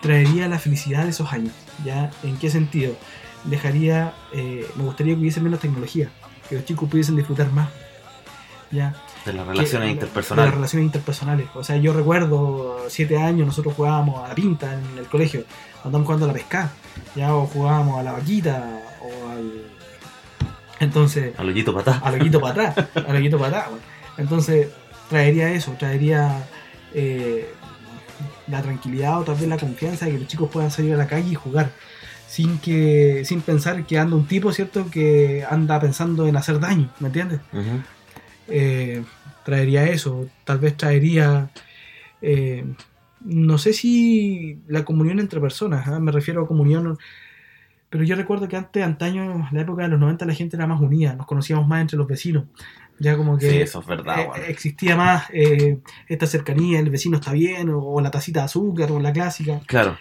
traería 0.00 0.48
la 0.48 0.58
felicidad 0.58 1.04
de 1.04 1.10
esos 1.10 1.32
años. 1.32 1.52
¿ya? 1.84 2.10
¿En 2.22 2.36
qué 2.38 2.50
sentido? 2.50 2.94
Dejaría, 3.44 4.12
eh, 4.32 4.66
me 4.76 4.84
gustaría 4.84 5.14
que 5.14 5.20
hubiese 5.20 5.40
menos 5.40 5.60
tecnología, 5.60 6.10
que 6.48 6.56
los 6.56 6.64
chicos 6.64 6.88
pudiesen 6.88 7.16
disfrutar 7.16 7.50
más. 7.52 7.68
¿ya? 8.70 8.94
De 9.26 9.32
las 9.32 9.44
Que- 9.46 9.50
relaciones 9.52 9.70
De 9.72 9.78
las 9.80 9.90
interpersonales. 9.94 10.54
relaciones 10.54 10.86
interpersonales. 10.86 11.46
O 11.54 11.62
sea, 11.64 11.76
yo 11.76 11.92
recuerdo 11.92 12.78
siete 12.88 13.18
años, 13.18 13.46
nosotros 13.46 13.74
jugábamos 13.74 14.24
a 14.24 14.28
la 14.28 14.34
pinta 14.34 14.72
en 14.74 14.98
el 14.98 15.06
colegio, 15.06 15.44
andábamos 15.84 16.06
jugando 16.06 16.24
a 16.24 16.28
la 16.28 16.34
pesca, 16.34 16.70
ya 17.14 17.34
o 17.34 17.46
jugábamos 17.46 17.98
a 17.98 18.02
la 18.02 18.12
vaquita, 18.12 18.80
o 19.00 19.30
al. 19.30 19.52
Entonces, 20.80 21.32
Al 21.38 21.48
hoyito 21.48 21.72
patá. 21.74 22.00
a 22.02 22.10
loquito 22.10 22.40
para 22.40 22.70
atrás, 22.70 22.88
a 23.06 23.12
loquito 23.12 23.38
para 23.38 23.58
atrás. 23.58 23.78
Entonces, 24.18 24.68
traería 25.08 25.50
eso, 25.52 25.72
traería 25.78 26.44
eh, 26.94 27.52
la 28.52 28.62
tranquilidad 28.62 29.20
o 29.20 29.24
tal 29.24 29.34
vez 29.34 29.48
la 29.48 29.56
confianza 29.56 30.06
de 30.06 30.12
que 30.12 30.18
los 30.18 30.28
chicos 30.28 30.50
puedan 30.50 30.70
salir 30.70 30.94
a 30.94 30.96
la 30.96 31.08
calle 31.08 31.30
y 31.30 31.34
jugar. 31.34 31.72
Sin 32.28 32.58
que 32.58 33.24
sin 33.24 33.42
pensar 33.42 33.84
que 33.84 33.98
anda 33.98 34.16
un 34.16 34.26
tipo, 34.26 34.52
¿cierto? 34.52 34.88
Que 34.90 35.44
anda 35.48 35.80
pensando 35.80 36.26
en 36.26 36.36
hacer 36.36 36.60
daño, 36.60 36.88
¿me 37.00 37.08
entiendes? 37.08 37.40
Eh, 38.48 39.02
traería 39.44 39.84
eso, 39.88 40.28
tal 40.44 40.58
vez 40.58 40.76
traería, 40.76 41.50
eh, 42.20 42.64
no 43.24 43.58
sé 43.58 43.72
si 43.72 44.60
la 44.66 44.84
comunión 44.84 45.20
entre 45.20 45.40
personas, 45.40 45.86
¿ah? 45.88 46.00
me 46.00 46.12
refiero 46.12 46.42
a 46.42 46.46
comunión, 46.46 46.98
pero 47.90 48.04
yo 48.04 48.16
recuerdo 48.16 48.48
que 48.48 48.56
antes, 48.56 48.82
antaño, 48.82 49.24
en 49.24 49.46
la 49.52 49.60
época 49.62 49.82
de 49.82 49.88
los 49.88 50.00
90, 50.00 50.24
la 50.24 50.34
gente 50.34 50.56
era 50.56 50.66
más 50.66 50.80
unida, 50.80 51.14
nos 51.14 51.26
conocíamos 51.26 51.66
más 51.66 51.82
entre 51.82 51.98
los 51.98 52.06
vecinos, 52.06 52.44
ya 53.02 53.16
como 53.16 53.36
que 53.36 53.50
Sí, 53.50 53.56
eso 53.60 53.80
es 53.80 53.86
verdad, 53.86 54.20
eh, 54.20 54.28
weón. 54.30 54.44
existía 54.48 54.96
más 54.96 55.24
eh, 55.32 55.78
esta 56.08 56.26
cercanía, 56.26 56.78
el 56.78 56.88
vecino 56.90 57.16
está 57.18 57.32
bien, 57.32 57.68
o, 57.70 57.78
o 57.82 58.00
la 58.00 58.10
tacita 58.10 58.40
de 58.40 58.44
azúcar, 58.46 58.92
o 58.92 59.00
la 59.00 59.12
clásica, 59.12 59.60
Claro. 59.66 59.98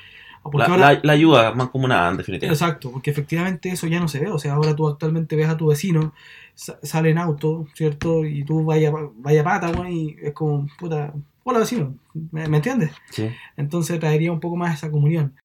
La, 0.53 0.65
ahora- 0.65 0.93
la- 0.93 0.99
la 1.03 1.13
ayuda 1.13 1.53
más 1.53 1.69
comunada, 1.69 2.09
en 2.11 2.17
definitiva. 2.17 2.51
Exacto, 2.51 2.91
porque 2.91 3.11
efectivamente 3.11 3.69
eso 3.69 3.85
ya 3.85 3.99
no 3.99 4.07
se 4.07 4.19
ve. 4.19 4.31
O 4.31 4.39
sea, 4.39 4.53
ahora 4.53 4.75
tú 4.75 4.87
actualmente 4.87 5.35
ves 5.35 5.47
a 5.47 5.55
tu 5.55 5.67
vecino, 5.67 6.13
sa- 6.55 6.79
sale 6.81 7.11
en 7.11 7.19
auto, 7.19 7.67
¿cierto? 7.75 8.25
Y 8.25 8.43
tú 8.43 8.63
vaya, 8.65 8.91
vaya 9.17 9.43
pata, 9.43 9.69
weón, 9.69 9.91
y 9.91 10.15
es 10.19 10.33
como, 10.33 10.67
puta, 10.79 11.13
hola 11.43 11.59
vecino, 11.59 11.95
¿me, 12.31 12.47
me 12.47 12.57
entiendes? 12.57 12.91
Sí. 13.11 13.29
Entonces 13.55 13.99
traería 13.99 14.31
un 14.31 14.39
poco 14.39 14.55
más 14.55 14.73
esa 14.75 14.89
comunión. 14.89 15.35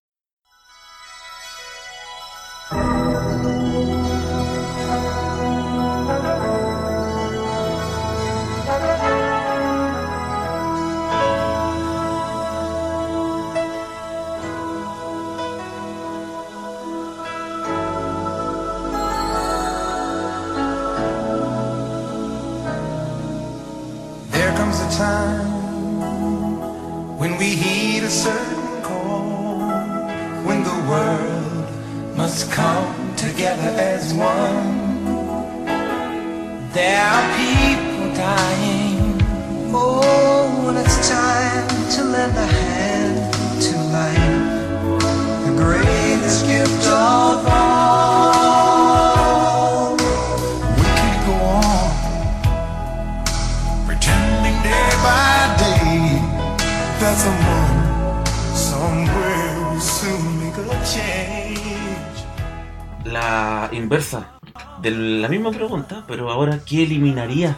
Inversa 63.97 64.39
de 64.83 64.91
la 64.91 65.29
misma 65.29 65.51
pregunta, 65.51 66.05
pero 66.07 66.31
ahora, 66.31 66.61
¿qué 66.65 66.83
eliminarías 66.83 67.57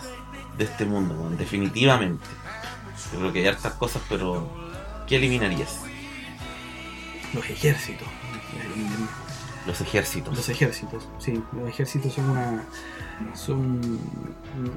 de 0.57 0.65
este 0.65 0.85
mundo? 0.85 1.31
Definitivamente. 1.37 2.25
Yo 3.13 3.19
creo 3.19 3.33
que 3.33 3.41
hay 3.41 3.49
hartas 3.49 3.73
cosas, 3.75 4.03
pero 4.09 4.49
¿qué 5.09 5.17
eliminarías? 5.17 5.81
Los 7.35 7.49
ejércitos. 7.51 8.07
Los 9.67 9.81
ejércitos. 9.81 10.37
Los 10.37 10.49
ejércitos, 10.49 11.09
sí. 11.19 11.43
Los 11.53 11.69
ejércitos 11.69 12.13
son 12.15 12.31
una, 12.31 12.65
son 13.35 13.99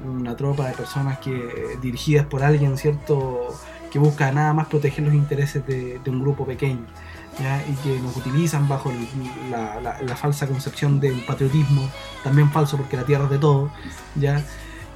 una 0.04 0.36
tropa 0.36 0.66
de 0.66 0.74
personas 0.74 1.18
que 1.18 1.78
dirigidas 1.80 2.26
por 2.26 2.42
alguien, 2.42 2.76
¿cierto? 2.76 3.54
Que 3.92 4.00
busca 4.00 4.32
nada 4.32 4.52
más 4.52 4.66
proteger 4.66 5.04
los 5.04 5.14
intereses 5.14 5.64
de, 5.66 6.00
de 6.00 6.10
un 6.10 6.20
grupo 6.20 6.44
pequeño. 6.44 6.86
¿Ya? 7.40 7.62
y 7.66 7.72
que 7.82 7.98
nos 8.00 8.16
utilizan 8.16 8.68
bajo 8.68 8.90
el- 8.90 9.08
la, 9.50 9.80
la- 9.80 10.16
falsa 10.16 10.46
concepción 10.46 11.00
del 11.00 11.20
patriotismo, 11.24 11.88
también 12.24 12.50
falso 12.50 12.76
porque 12.76 12.96
la 12.96 13.04
tierra 13.04 13.24
es 13.24 13.30
de 13.30 13.38
todo, 13.38 13.70
¿ya? 14.16 14.44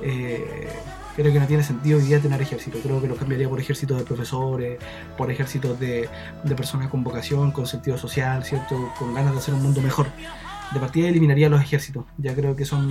Eh, 0.02 0.68
creo 1.16 1.32
que 1.32 1.40
no 1.40 1.46
tiene 1.46 1.62
sentido 1.62 1.98
hoy 1.98 2.04
día 2.04 2.20
tener 2.20 2.40
ejército, 2.42 2.78
creo 2.82 3.00
que 3.00 3.08
lo 3.08 3.16
cambiaría 3.16 3.48
por 3.48 3.58
ejércitos 3.58 3.96
de 3.98 4.04
profesores, 4.04 4.78
por 5.16 5.30
ejércitos 5.30 5.80
de, 5.80 6.08
personas 6.56 6.88
con 6.88 7.02
vocación, 7.02 7.50
con 7.52 7.66
sentido 7.66 7.96
social, 7.96 8.44
¿cierto? 8.44 8.92
Con 8.98 9.14
ganas 9.14 9.32
de 9.32 9.38
hacer 9.38 9.54
un 9.54 9.62
mundo 9.62 9.80
mejor. 9.80 10.08
de 10.74 10.80
partida 10.80 11.08
eliminaría 11.08 11.48
los 11.48 11.60
ejércitos. 11.62 12.04
Ya 12.18 12.34
creo 12.34 12.54
que 12.54 12.64
son. 12.66 12.90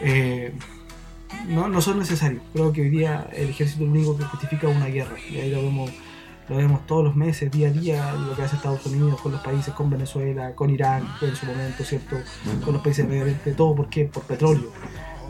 eh, 0.00 0.52
no, 1.46 1.68
no 1.68 1.80
son 1.80 1.98
necesarios. 1.98 2.42
Creo 2.52 2.72
que 2.72 2.82
hoy 2.82 2.88
día 2.90 3.28
el 3.32 3.50
ejército 3.50 3.84
es 3.84 3.88
lo 3.90 3.94
único 3.94 4.16
que 4.16 4.24
justifica 4.24 4.68
una 4.68 4.86
guerra. 4.86 5.16
Y 5.30 5.36
ahí 5.38 5.50
lo 5.50 5.62
vemos, 5.62 5.90
lo 6.48 6.56
vemos 6.56 6.86
todos 6.86 7.04
los 7.04 7.16
meses, 7.16 7.50
día 7.50 7.68
a 7.68 7.70
día, 7.70 8.12
lo 8.12 8.34
que 8.34 8.42
hace 8.42 8.56
Estados 8.56 8.84
Unidos 8.86 9.20
con 9.20 9.32
los 9.32 9.40
países, 9.42 9.74
con 9.74 9.90
Venezuela, 9.90 10.54
con 10.54 10.70
Irán 10.70 11.06
en 11.20 11.36
su 11.36 11.46
momento, 11.46 11.84
¿cierto? 11.84 12.16
Con 12.64 12.74
los 12.74 12.82
países 12.82 13.08
de 13.08 13.22
Oriente, 13.22 13.52
todo 13.52 13.74
¿por 13.74 13.88
qué? 13.88 14.06
Por 14.06 14.22
petróleo. 14.22 14.70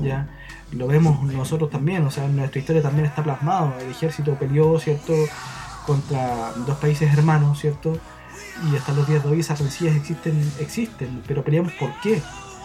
¿ya? 0.00 0.28
Lo 0.72 0.86
vemos 0.86 1.22
nosotros 1.22 1.70
también, 1.70 2.06
o 2.06 2.10
sea, 2.10 2.26
en 2.26 2.36
nuestra 2.36 2.60
historia 2.60 2.82
también 2.82 3.06
está 3.06 3.24
plasmado. 3.24 3.74
El 3.80 3.90
ejército 3.90 4.34
peleó, 4.34 4.78
¿cierto? 4.78 5.12
Contra 5.86 6.52
dos 6.66 6.76
países 6.78 7.12
hermanos, 7.12 7.58
¿cierto? 7.58 7.98
Y 8.70 8.76
hasta 8.76 8.92
los 8.92 9.08
días 9.08 9.24
de 9.24 9.30
hoy 9.30 9.40
esas 9.40 9.58
rencillas 9.58 9.96
existen, 9.96 10.52
existen, 10.60 11.22
pero 11.26 11.42
peleamos 11.42 11.72
¿por 11.72 11.90
qué? 12.00 12.20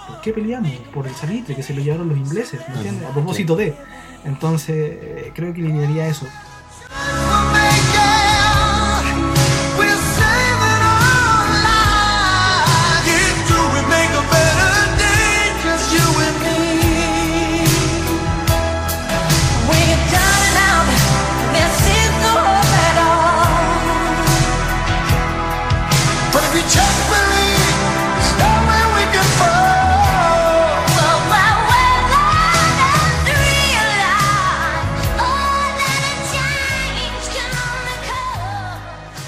¿Por 0.07 0.21
qué 0.21 0.33
peleamos? 0.33 0.71
Por 0.93 1.07
el 1.07 1.15
salitre 1.15 1.55
que 1.55 1.63
se 1.63 1.73
lo 1.73 1.81
llevaron 1.81 2.09
los 2.09 2.17
ingleses, 2.17 2.59
¿me 2.69 2.75
entiendes? 2.75 3.09
A 3.09 3.13
propósito 3.13 3.55
de. 3.55 3.73
Entonces, 4.25 4.75
eh, 5.01 5.31
creo 5.33 5.53
que 5.53 5.61
eliminaría 5.61 6.07
eso. 6.07 6.27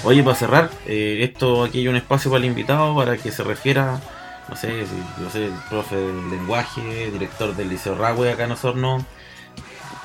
Oye, 0.06 0.22
para 0.22 0.36
cerrar, 0.36 0.70
eh, 0.86 1.18
esto 1.22 1.64
aquí 1.64 1.78
hay 1.80 1.88
un 1.88 1.96
espacio 1.96 2.30
para 2.30 2.38
el 2.38 2.44
invitado 2.46 2.94
para 2.94 3.16
que 3.16 3.32
se 3.32 3.42
refiera, 3.42 4.00
no 4.48 4.54
sé, 4.56 4.86
yo 5.20 5.28
sé, 5.30 5.46
el 5.46 5.52
profe 5.68 5.96
del 5.96 6.30
lenguaje, 6.30 7.10
director 7.10 7.54
del 7.56 7.68
Liceo 7.68 7.96
Ragüe 7.96 8.30
acá 8.32 8.44
en 8.44 8.52
Osorno. 8.52 9.04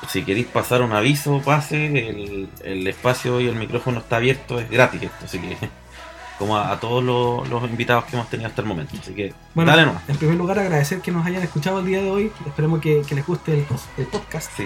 Si 0.09 0.23
queréis 0.23 0.47
pasar 0.47 0.81
un 0.81 0.91
aviso, 0.93 1.39
pase, 1.45 1.85
el, 2.09 2.49
el 2.63 2.87
espacio 2.87 3.39
y 3.39 3.47
el 3.47 3.55
micrófono 3.55 3.99
está 3.99 4.15
abierto, 4.15 4.59
es 4.59 4.67
gratis 4.69 5.03
esto, 5.03 5.25
así 5.25 5.37
que 5.39 5.55
como 6.39 6.57
a, 6.57 6.71
a 6.71 6.79
todos 6.79 7.03
los, 7.03 7.47
los 7.47 7.63
invitados 7.69 8.05
que 8.05 8.15
hemos 8.15 8.27
tenido 8.27 8.49
hasta 8.49 8.61
el 8.63 8.67
momento. 8.67 8.95
Así 8.99 9.13
que 9.13 9.35
Bueno, 9.53 9.69
dale 9.69 9.85
nomás. 9.85 10.01
en 10.09 10.17
primer 10.17 10.35
lugar 10.37 10.57
agradecer 10.57 11.01
que 11.01 11.11
nos 11.11 11.23
hayan 11.27 11.43
escuchado 11.43 11.79
el 11.79 11.85
día 11.85 12.01
de 12.01 12.09
hoy. 12.09 12.31
Esperemos 12.47 12.81
que, 12.81 13.03
que 13.07 13.13
les 13.13 13.27
guste 13.27 13.53
el, 13.53 13.65
el 13.97 14.05
podcast. 14.07 14.51
Sí. 14.57 14.65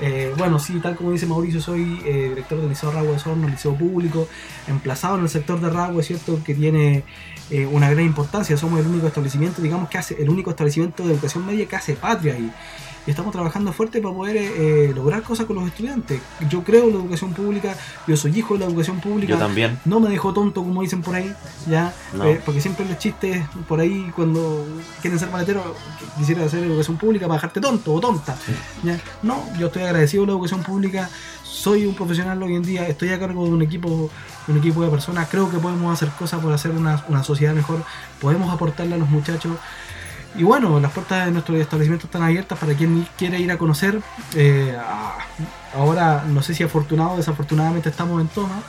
Eh, 0.00 0.34
bueno, 0.36 0.58
sí, 0.58 0.78
tal 0.80 0.96
como 0.96 1.12
dice 1.12 1.26
Mauricio, 1.26 1.60
soy 1.60 2.00
eh, 2.04 2.28
director 2.30 2.60
del 2.60 2.68
Liceo 2.68 2.90
Ragüe 2.90 3.10
de 3.10 3.16
Osorno, 3.16 3.48
liceo 3.48 3.74
público, 3.74 4.28
emplazado 4.66 5.16
en 5.16 5.22
el 5.22 5.28
sector 5.28 5.60
de 5.60 5.70
Ragüe, 5.70 6.02
¿cierto? 6.02 6.38
Que 6.44 6.54
tiene 6.54 7.04
eh, 7.50 7.66
una 7.66 7.90
gran 7.90 8.04
importancia. 8.04 8.56
Somos 8.56 8.80
el 8.80 8.86
único 8.86 9.06
establecimiento, 9.06 9.62
digamos 9.62 9.88
que 9.88 9.98
hace, 9.98 10.20
el 10.20 10.28
único 10.28 10.50
establecimiento 10.50 11.06
de 11.06 11.14
educación 11.14 11.46
media 11.46 11.66
que 11.66 11.76
hace 11.76 11.94
patria 11.94 12.36
y, 12.38 12.50
y 13.06 13.10
estamos 13.10 13.32
trabajando 13.32 13.72
fuerte 13.72 14.00
para 14.00 14.14
poder 14.14 14.36
eh, 14.36 14.92
lograr 14.94 15.22
cosas 15.22 15.46
con 15.46 15.56
los 15.56 15.66
estudiantes. 15.66 16.20
Yo 16.50 16.64
creo 16.64 16.84
en 16.84 16.94
la 16.94 16.96
educación 16.96 17.32
pública, 17.32 17.76
yo 18.06 18.16
soy 18.16 18.36
hijo 18.36 18.54
de 18.54 18.60
la 18.60 18.66
educación 18.66 19.00
pública. 19.00 19.34
Yo 19.34 19.38
también. 19.38 19.78
No 19.84 20.00
me 20.00 20.10
dejo 20.10 20.32
tonto, 20.32 20.62
como 20.62 20.82
dicen 20.82 21.02
por 21.02 21.14
ahí, 21.14 21.32
ya, 21.68 21.94
No. 22.12 22.24
Eh, 22.24 22.40
porque 22.44 22.60
siempre 22.60 22.84
los 22.84 22.98
chistes 22.98 23.46
por 23.68 23.78
ahí 23.78 24.10
cuando 24.14 24.66
quieren 25.00 25.18
ser 25.20 25.30
maleteros, 25.30 25.64
quisiera 26.18 26.44
hacer 26.44 26.64
educación 26.64 26.96
pública 26.96 27.26
para 27.28 27.36
dejarte 27.36 27.60
tonto 27.60 27.94
o 27.94 28.00
tonta. 28.00 28.36
¿ya? 28.82 28.98
No, 29.22 29.44
yo 29.56 29.68
estoy 29.68 29.84
agradecido 29.86 30.22
de 30.22 30.26
la 30.28 30.32
educación 30.32 30.62
pública, 30.62 31.08
soy 31.44 31.86
un 31.86 31.94
profesional 31.94 32.42
hoy 32.42 32.54
en 32.54 32.62
día, 32.62 32.86
estoy 32.86 33.10
a 33.10 33.18
cargo 33.18 33.44
de 33.44 33.50
un 33.50 33.62
equipo, 33.62 34.10
un 34.48 34.56
equipo 34.58 34.82
de 34.82 34.90
personas, 34.90 35.28
creo 35.30 35.50
que 35.50 35.58
podemos 35.58 35.92
hacer 35.92 36.08
cosas 36.18 36.40
por 36.40 36.52
hacer 36.52 36.70
una, 36.72 37.02
una 37.08 37.22
sociedad 37.24 37.54
mejor, 37.54 37.82
podemos 38.20 38.52
aportarle 38.52 38.94
a 38.94 38.98
los 38.98 39.08
muchachos. 39.08 39.52
Y 40.38 40.42
bueno, 40.42 40.78
las 40.80 40.92
puertas 40.92 41.24
de 41.24 41.32
nuestro 41.32 41.56
establecimiento 41.56 42.06
están 42.06 42.22
abiertas 42.22 42.58
para 42.58 42.74
quien 42.74 43.08
quiera 43.16 43.38
ir 43.38 43.50
a 43.50 43.56
conocer. 43.56 44.02
Eh, 44.34 44.76
a- 44.78 45.16
ahora, 45.74 46.24
no 46.28 46.42
sé 46.42 46.54
si 46.54 46.62
afortunado 46.62 47.12
o 47.12 47.16
desafortunadamente 47.16 47.88
estamos 47.88 48.20
en 48.20 48.28
toma. 48.28 48.60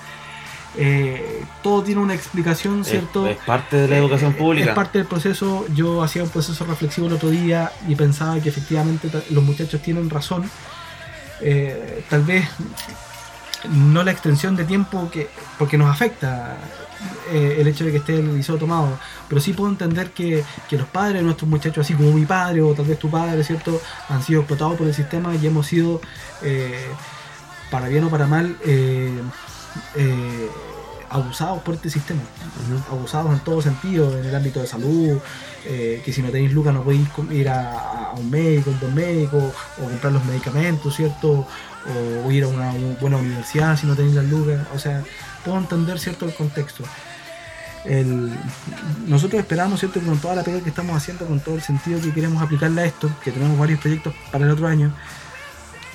Eh, 0.77 1.43
todo 1.63 1.81
tiene 1.83 2.01
una 2.01 2.13
explicación, 2.13 2.85
¿cierto? 2.85 3.27
es 3.27 3.37
parte 3.37 3.77
de 3.77 3.87
la 3.87 3.97
educación 3.97 4.31
Eh, 4.31 4.35
pública. 4.35 4.69
Es 4.69 4.75
parte 4.75 4.99
del 4.99 5.07
proceso. 5.07 5.65
Yo 5.73 6.03
hacía 6.03 6.23
un 6.23 6.29
proceso 6.29 6.63
reflexivo 6.65 7.07
el 7.07 7.13
otro 7.13 7.29
día 7.29 7.71
y 7.87 7.95
pensaba 7.95 8.39
que 8.39 8.47
efectivamente 8.49 9.09
los 9.31 9.43
muchachos 9.43 9.81
tienen 9.81 10.09
razón. 10.09 10.49
Eh, 11.41 12.03
tal 12.09 12.23
vez 12.23 12.47
no 13.69 14.03
la 14.03 14.11
extensión 14.11 14.55
de 14.55 14.63
tiempo 14.65 15.09
que 15.11 15.29
porque 15.57 15.77
nos 15.77 15.89
afecta 15.89 16.57
eh, 17.31 17.57
el 17.59 17.67
hecho 17.67 17.85
de 17.85 17.91
que 17.91 17.97
esté 17.97 18.15
el 18.15 18.35
liceo 18.35 18.57
tomado, 18.57 18.97
pero 19.27 19.39
sí 19.39 19.53
puedo 19.53 19.69
entender 19.69 20.11
que, 20.11 20.43
que 20.69 20.77
los 20.77 20.87
padres 20.87 21.15
de 21.15 21.23
nuestros 21.23 21.49
muchachos, 21.49 21.85
así 21.85 21.93
como 21.93 22.11
mi 22.11 22.25
padre 22.25 22.61
o 22.61 22.73
tal 22.73 22.85
vez 22.85 22.97
tu 22.97 23.09
padre, 23.09 23.43
¿cierto?, 23.43 23.79
han 24.09 24.23
sido 24.23 24.41
explotados 24.41 24.77
por 24.77 24.87
el 24.87 24.93
sistema 24.93 25.35
y 25.35 25.45
hemos 25.45 25.67
sido, 25.67 26.01
eh, 26.41 26.87
para 27.69 27.87
bien 27.87 28.03
o 28.05 28.09
para 28.09 28.25
mal, 28.25 28.57
eh, 28.65 29.11
abusados 31.09 31.61
por 31.61 31.75
este 31.75 31.89
sistema, 31.89 32.21
abusados 32.89 33.31
en 33.31 33.39
todo 33.39 33.61
sentido, 33.61 34.17
en 34.17 34.25
el 34.25 34.35
ámbito 34.35 34.59
de 34.59 34.67
salud, 34.67 35.19
eh, 35.69 36.01
que 36.03 36.13
si 36.13 36.21
no 36.21 36.29
tenéis 36.29 36.53
lucas 36.53 36.73
no 36.73 36.81
podéis 36.83 37.07
ir 37.31 37.49
a, 37.49 38.09
a 38.11 38.13
un 38.13 38.29
médico, 38.29 38.69
un 38.71 38.79
buen 38.79 38.95
médico, 38.95 39.37
o 39.79 39.81
comprar 39.83 40.13
los 40.13 40.23
medicamentos, 40.25 40.95
¿cierto? 40.95 41.45
O 42.25 42.31
ir 42.31 42.43
a 42.43 42.47
una 42.47 42.71
buena 43.01 43.17
universidad 43.17 43.77
si 43.77 43.85
no 43.85 43.95
tenéis 43.95 44.15
las 44.15 44.25
lucas, 44.25 44.65
o 44.73 44.79
sea, 44.79 45.03
puedo 45.43 45.57
entender, 45.57 45.99
¿cierto?, 45.99 46.25
el 46.25 46.33
contexto. 46.33 46.83
Nosotros 49.07 49.39
esperamos, 49.39 49.79
¿cierto?, 49.79 50.01
con 50.01 50.17
toda 50.19 50.35
la 50.35 50.43
pega 50.43 50.59
que 50.61 50.69
estamos 50.69 50.95
haciendo, 50.97 51.25
con 51.25 51.39
todo 51.39 51.55
el 51.55 51.61
sentido 51.61 52.01
que 52.01 52.11
queremos 52.13 52.41
aplicarle 52.41 52.81
a 52.81 52.85
esto, 52.85 53.09
que 53.23 53.31
tenemos 53.31 53.57
varios 53.57 53.79
proyectos 53.79 54.13
para 54.31 54.45
el 54.45 54.51
otro 54.51 54.67
año, 54.67 54.93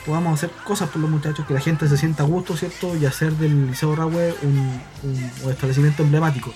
podamos 0.07 0.35
hacer 0.35 0.51
cosas 0.65 0.89
por 0.89 1.01
los 1.03 1.11
muchachos, 1.11 1.47
que 1.47 1.55
la 1.55 1.61
gente 1.61 1.87
se 1.89 1.97
sienta 1.97 2.23
a 2.23 2.27
gusto, 2.27 2.57
¿cierto? 2.57 2.97
Y 2.97 3.05
hacer 3.07 3.33
del 3.35 3.69
Liceo 3.69 3.95
Rahue 3.95 4.35
un, 4.43 4.81
un- 5.03 5.31
un 5.45 5.51
establecimiento 5.51 6.03
emblemático. 6.03 6.53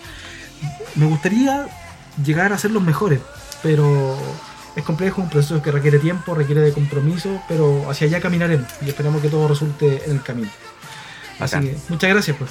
Me 0.94 1.06
gustaría 1.06 1.66
llegar 2.24 2.52
a 2.52 2.58
ser 2.58 2.70
los 2.70 2.82
mejores, 2.82 3.20
pero 3.62 4.16
es 4.76 4.84
complejo, 4.84 5.22
un 5.22 5.30
proceso 5.30 5.62
que 5.62 5.72
requiere 5.72 5.98
tiempo, 5.98 6.34
requiere 6.34 6.60
de 6.60 6.72
compromiso, 6.72 7.40
pero 7.48 7.90
hacia 7.90 8.06
allá 8.06 8.20
caminaremos 8.20 8.68
y 8.82 8.88
esperamos 8.88 9.22
que 9.22 9.28
todo 9.28 9.48
resulte 9.48 10.04
en 10.04 10.12
el 10.12 10.22
camino. 10.22 10.50
Así 11.40 11.58
que 11.60 11.78
muchas 11.88 12.10
gracias 12.10 12.36
pues. 12.36 12.50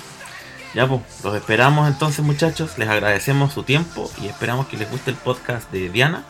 Ya 0.74 0.88
pues, 0.88 1.02
los 1.24 1.36
esperamos 1.36 1.88
entonces 1.88 2.26
muchachos, 2.26 2.78
les 2.78 2.90
agradecemos 2.90 3.54
su 3.54 3.64
tiempo 3.64 4.12
y 4.22 4.28
esperamos 4.28 4.68
que 4.68 4.78
les 4.78 4.90
guste 4.90 5.12
el 5.12 5.18
podcast 5.18 5.72
de 5.72 5.90
Diana 5.90 6.26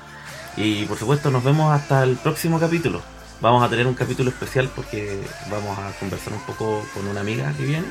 y 0.58 0.86
por 0.86 0.98
supuesto 0.98 1.32
nos 1.32 1.44
vemos 1.44 1.74
hasta 1.74 2.04
el 2.04 2.16
próximo 2.18 2.60
capítulo. 2.60 3.02
Vamos 3.42 3.64
a 3.64 3.70
tener 3.70 3.88
un 3.88 3.96
capítulo 3.96 4.30
especial 4.30 4.70
porque 4.76 5.22
vamos 5.50 5.78
a 5.80 5.92
conversar 6.00 6.34
un 6.34 6.42
poco 6.42 6.86
con 6.94 7.08
una 7.08 7.22
amiga 7.22 7.54
que 7.54 7.64
viene. 7.64 7.88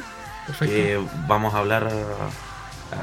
Perfecto. 0.47 0.74
Eh, 0.76 1.01
vamos 1.26 1.55
a 1.55 1.59
hablar 1.59 1.90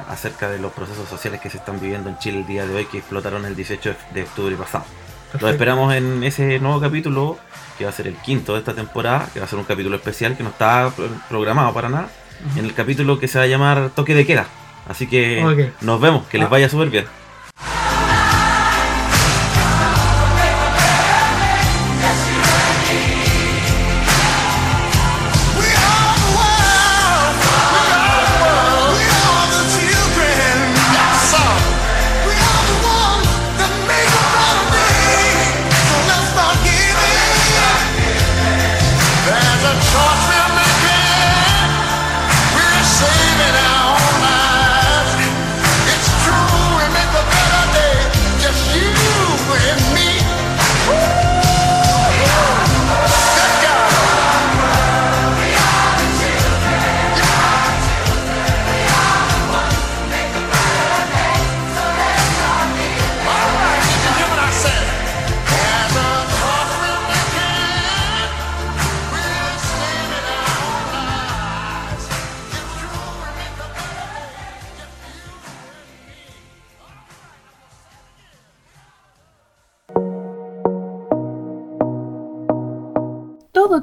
acerca 0.09 0.49
de 0.49 0.59
los 0.59 0.71
procesos 0.71 1.07
sociales 1.09 1.41
que 1.41 1.49
se 1.49 1.57
están 1.57 1.79
viviendo 1.79 2.09
en 2.09 2.17
Chile 2.19 2.39
el 2.39 2.47
día 2.47 2.65
de 2.65 2.73
hoy 2.75 2.85
que 2.85 2.99
explotaron 2.99 3.45
el 3.45 3.55
18 3.55 3.95
de 4.13 4.23
octubre 4.23 4.55
pasado. 4.55 4.85
Perfecto. 4.85 5.45
Los 5.45 5.51
esperamos 5.53 5.93
en 5.93 6.23
ese 6.23 6.59
nuevo 6.59 6.79
capítulo, 6.81 7.37
que 7.77 7.85
va 7.85 7.89
a 7.89 7.93
ser 7.93 8.07
el 8.07 8.15
quinto 8.15 8.53
de 8.53 8.59
esta 8.59 8.73
temporada, 8.73 9.27
que 9.33 9.39
va 9.39 9.45
a 9.45 9.49
ser 9.49 9.59
un 9.59 9.65
capítulo 9.65 9.95
especial 9.95 10.35
que 10.35 10.43
no 10.43 10.49
está 10.49 10.89
pro- 10.95 11.07
programado 11.29 11.73
para 11.73 11.89
nada, 11.89 12.09
Ujú. 12.49 12.59
en 12.59 12.65
el 12.65 12.73
capítulo 12.73 13.17
que 13.19 13.27
se 13.27 13.37
va 13.37 13.45
a 13.45 13.47
llamar 13.47 13.91
Toque 13.95 14.13
de 14.13 14.25
Queda. 14.25 14.45
Así 14.89 15.07
que 15.07 15.43
Ok. 15.45 15.81
nos 15.83 16.01
vemos, 16.01 16.27
que 16.27 16.37
les 16.37 16.47
Ah. 16.47 16.49
vaya 16.49 16.67
súper 16.69 16.89
bien. 16.89 17.05